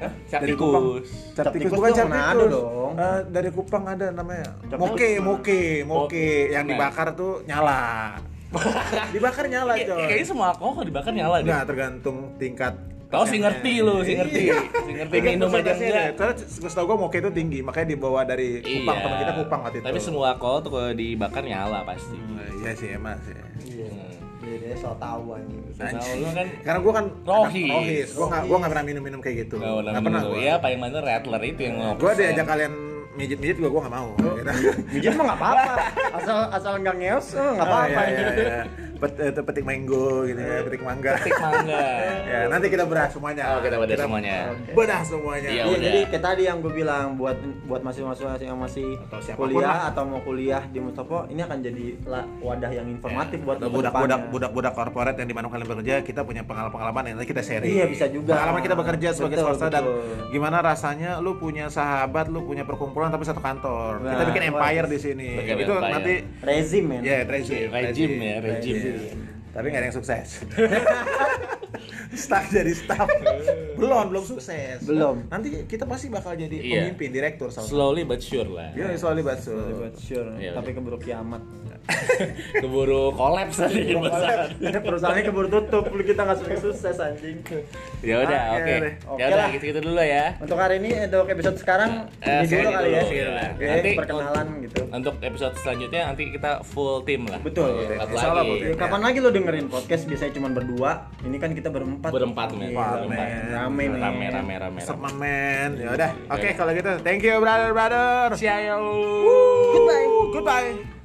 Hah? 0.00 0.12
Cap 0.26 0.40
Dari 0.40 0.54
Kupang. 0.56 0.82
tikus. 0.82 1.08
Cap 1.30 1.44
Cap 1.44 1.52
tikus 1.52 1.70
bukan 1.70 1.90
cap 1.92 2.08
tikus. 2.08 2.50
dong. 2.50 2.92
Eh, 2.96 3.20
dari 3.28 3.50
Kupang 3.50 3.84
ada 3.86 4.06
namanya. 4.10 4.48
Cap 4.64 4.78
Moke, 4.80 5.10
moke, 5.20 5.60
moke 5.84 6.26
yang 6.48 6.64
Nah. 6.64 6.70
dibakar 6.72 7.08
tuh 7.12 7.32
nyala. 7.44 8.16
dibakar 9.14 9.44
nyala, 9.46 9.72
Kayak- 9.74 9.88
coy. 9.88 10.02
Kayaknya 10.08 10.26
semua 10.26 10.46
alkohol 10.50 10.72
kalau 10.74 10.86
dibakar 10.88 11.12
nyala 11.12 11.36
deh. 11.38 11.46
Enggak, 11.46 11.64
tergantung 11.64 12.16
tingkat 12.34 12.74
Tahu 13.10 13.24
sih 13.26 13.38
ngerti 13.42 13.72
lu, 13.82 14.06
sih 14.06 14.14
ngerti. 14.14 14.40
Iya. 14.46 14.58
Si 14.70 14.90
ngerti 14.94 15.16
minum 15.18 15.50
aja 15.50 15.72
enggak. 15.74 15.78
deh. 15.82 16.08
Soalnya 16.14 16.34
gue 16.46 16.70
tau 16.70 16.84
gue 16.86 16.96
moke 16.96 17.16
itu 17.18 17.30
tinggi, 17.34 17.58
makanya 17.58 17.88
dibawa 17.90 18.20
dari 18.22 18.62
Kupang, 18.62 18.94
Iya. 18.94 19.02
teman 19.02 19.16
kita 19.18 19.32
Kupang 19.34 19.60
waktu 19.66 19.76
itu. 19.76 19.86
Tapi 19.90 19.98
semua 19.98 20.26
alkohol 20.30 20.58
tuh 20.62 20.70
kalau 20.70 20.92
dibakar 20.94 21.42
nyala 21.42 21.82
pasti. 21.82 22.14
Nah, 22.14 22.46
iya 22.56 22.70
sih 22.72 22.88
emang 22.94 23.18
sih. 23.26 23.34
Hmm. 23.34 24.08
Iya, 24.40 24.56
dia 24.56 24.74
so 24.74 24.94
tahu 24.96 25.36
anjing. 25.36 25.62
Tahu 25.74 26.14
lu 26.16 26.28
kan 26.32 26.46
Karena 26.64 26.78
gue 26.80 26.92
kan 26.94 27.06
Rohis. 27.28 27.68
rohis, 27.68 28.08
gue 28.14 28.26
nggak 28.26 28.42
gue 28.46 28.56
nggak 28.56 28.72
pernah 28.72 28.86
minum-minum 28.86 29.20
kayak 29.20 29.36
gitu. 29.44 29.54
Nggak 29.58 30.00
pernah. 30.00 30.22
Iya, 30.32 30.54
paling 30.62 30.78
mana 30.78 30.98
Rattler 30.98 31.42
itu 31.44 31.60
yang 31.60 31.74
mau. 31.76 31.92
Gue 31.98 32.12
diajak 32.14 32.46
kalian 32.46 32.72
mijit-mijit 33.20 33.56
gue 33.56 33.68
gue 33.68 33.80
nggak 33.80 33.94
mau. 33.94 34.08
Gitu. 34.16 34.50
Mijit 34.90 35.12
mah 35.14 35.24
nggak 35.26 35.38
apa-apa. 35.38 35.74
Asal 36.16 36.38
asal 36.50 36.72
nggak 36.80 36.96
ngeos, 36.96 37.26
eh, 37.32 37.40
Oh, 37.40 37.54
apa-apa. 37.56 37.86
iya, 37.86 38.02
iya, 38.08 38.28
iya. 38.34 38.62
Pet, 39.00 39.16
itu 39.16 39.40
petik 39.40 39.64
mango 39.64 40.28
gitu 40.28 40.36
ya, 40.36 40.60
petik 40.60 40.82
mangga. 40.84 41.16
Petik 41.16 41.40
mangga. 41.40 41.84
ya, 42.36 42.38
nanti 42.52 42.66
kita 42.68 42.84
bedah 42.84 43.08
semuanya. 43.08 43.44
Oh, 43.48 43.60
kita 43.64 43.76
bedah 43.80 43.96
semuanya. 43.96 44.36
Bedah 44.76 45.00
semuanya. 45.00 45.48
Iya, 45.48 45.56
Iya, 45.56 45.64
udah. 45.64 45.80
jadi 45.80 46.00
kayak 46.04 46.22
tadi 46.22 46.42
yang 46.44 46.58
gue 46.60 46.72
bilang 46.74 47.06
buat 47.16 47.36
buat 47.64 47.80
mahasiswa 47.80 48.36
yang 48.38 48.60
masih 48.60 49.00
Atau 49.08 49.40
kuliah 49.40 49.72
lah. 49.72 49.88
atau 49.88 50.02
mau 50.04 50.20
kuliah 50.20 50.60
di 50.68 50.78
Mustopo 50.78 51.24
ini 51.32 51.40
akan 51.40 51.58
jadi 51.60 51.86
lah 52.04 52.28
wadah 52.38 52.68
yang 52.68 52.86
informatif 52.90 53.40
buat 53.40 53.56
lu 53.56 53.72
ke 53.72 53.76
budak-budak 53.80 54.20
budak-budak 54.28 54.72
korporat 54.76 55.14
yang 55.16 55.28
di 55.28 55.34
mana 55.34 55.48
kalian 55.48 55.64
bekerja, 55.66 55.94
kita 56.04 56.20
punya 56.20 56.44
pengalaman-pengalaman 56.44 57.02
yang 57.08 57.14
nanti 57.16 57.28
kita 57.28 57.40
sharing. 57.40 57.72
Iya, 57.72 57.84
bisa 57.88 58.04
juga. 58.06 58.36
Pengalaman 58.36 58.60
kita 58.60 58.76
bekerja 58.76 59.08
sebagai 59.16 59.36
Betul, 59.40 59.48
swasta 59.48 59.66
dan 59.72 59.84
gimana 60.28 60.60
rasanya 60.60 61.10
lu 61.18 61.36
punya 61.36 61.72
sahabat, 61.72 62.28
lu 62.28 62.44
punya 62.44 62.68
perkumpulan 62.68 63.08
tapi 63.10 63.24
satu 63.24 63.38
kantor. 63.38 64.00
kita 64.00 64.10
Nah, 64.12 64.26
bikin 64.26 64.42
wah. 64.42 64.50
empire 64.52 64.86
di 64.86 64.98
sini. 64.98 65.28
Bikin 65.36 65.56
itu 65.58 65.72
empire. 65.72 65.92
nanti 65.92 66.14
rezim 66.40 66.84
men. 66.84 67.02
ya 67.02 67.18
rezim, 67.22 67.66
Rejim 67.68 68.10
ya, 68.16 68.36
rejim. 68.38 68.76
Tapi 69.50 69.66
nggak 69.66 69.80
ada 69.80 69.86
yang 69.86 69.96
sukses. 69.96 70.28
staff 72.14 72.44
jadi 72.48 72.70
staff. 72.70 73.06
belum, 73.74 74.10
belum 74.10 74.24
sukses. 74.24 74.82
Belum. 74.82 75.26
Nanti 75.26 75.64
kita 75.64 75.84
pasti 75.84 76.06
bakal 76.06 76.34
jadi 76.34 76.52
Iya. 76.52 76.80
pemimpin, 76.86 77.08
direktur 77.10 77.48
satu. 77.48 77.66
Slowly 77.66 78.02
but 78.04 78.20
sure 78.20 78.46
lah. 78.46 78.70
Iya, 78.72 78.94
slowly 78.94 79.22
but 79.22 79.38
surely. 79.38 79.72
Buat 79.72 79.94
sure, 79.96 80.30
Iya, 80.36 80.54
tapi 80.54 80.70
keburu 80.70 80.98
kiamat. 80.98 81.42
Keburu 82.62 83.12
kolaps 83.12 83.56
tadi 83.58 83.92
perusahaan. 83.92 84.48
Perusahaannya 84.80 85.22
keburu 85.22 85.48
tutup, 85.48 85.84
lu 85.88 86.02
kita 86.02 86.22
nggak 86.22 86.38
sukses 86.38 86.60
sukses 86.62 86.96
anjing. 86.96 87.38
Ya 88.00 88.20
udah, 88.20 88.40
Oke 88.52 88.62
oke. 88.62 88.74
deh. 88.80 88.94
Oke 89.06 89.18
Ya 89.18 89.24
udah, 89.26 89.36
lah. 89.36 89.48
gitu-gitu 89.52 89.80
dulu 89.80 90.00
ya. 90.00 90.26
Untuk 90.36 90.56
hari 90.56 90.74
ini 90.78 90.90
untuk 91.04 91.26
episode 91.26 91.56
sekarang 91.56 91.90
Eh, 92.18 92.40
ini 92.40 92.50
dulu 92.50 92.68
kali 92.70 92.88
ya. 92.88 93.00
dulu, 93.00 93.10
iya 93.10 93.26
lah. 93.28 93.48
Oke, 93.50 93.64
Nanti- 93.66 93.92
perkenalan 93.96 94.46
gitu. 94.62 94.80
Untuk 94.90 95.14
episode 95.20 95.54
selanjutnya 95.56 96.02
nanti 96.06 96.22
kita 96.28 96.50
full 96.62 97.02
tim 97.02 97.22
lah. 97.24 97.38
Betul. 97.38 97.70
Ya, 97.84 98.74
kapan 98.74 99.00
lagi 99.00 99.18
lo 99.18 99.30
dengerin 99.30 99.66
podcast 99.66 100.04
biasanya 100.04 100.32
cuma 100.32 100.48
berdua, 100.50 100.90
ini 101.22 101.36
kan 101.36 101.52
kita 101.52 101.68
berempat. 101.68 102.10
Berempat, 102.10 102.48
men. 102.52 102.70
Iya. 102.70 103.60
Rame. 103.60 103.84
Rame, 103.92 104.26
rame, 104.28 104.54
rame. 104.58 104.80
Sama 104.80 105.10
men. 105.12 105.76
Ya 105.76 105.92
udah. 105.92 106.10
Oke, 106.28 106.54
kalau 106.54 106.72
gitu 106.72 106.90
thank 107.00 107.20
you 107.20 107.38
brother 107.38 107.70
brother. 107.70 108.32
Ciao. 108.34 108.80
Goodbye. 109.70 110.06
Goodbye. 110.32 110.99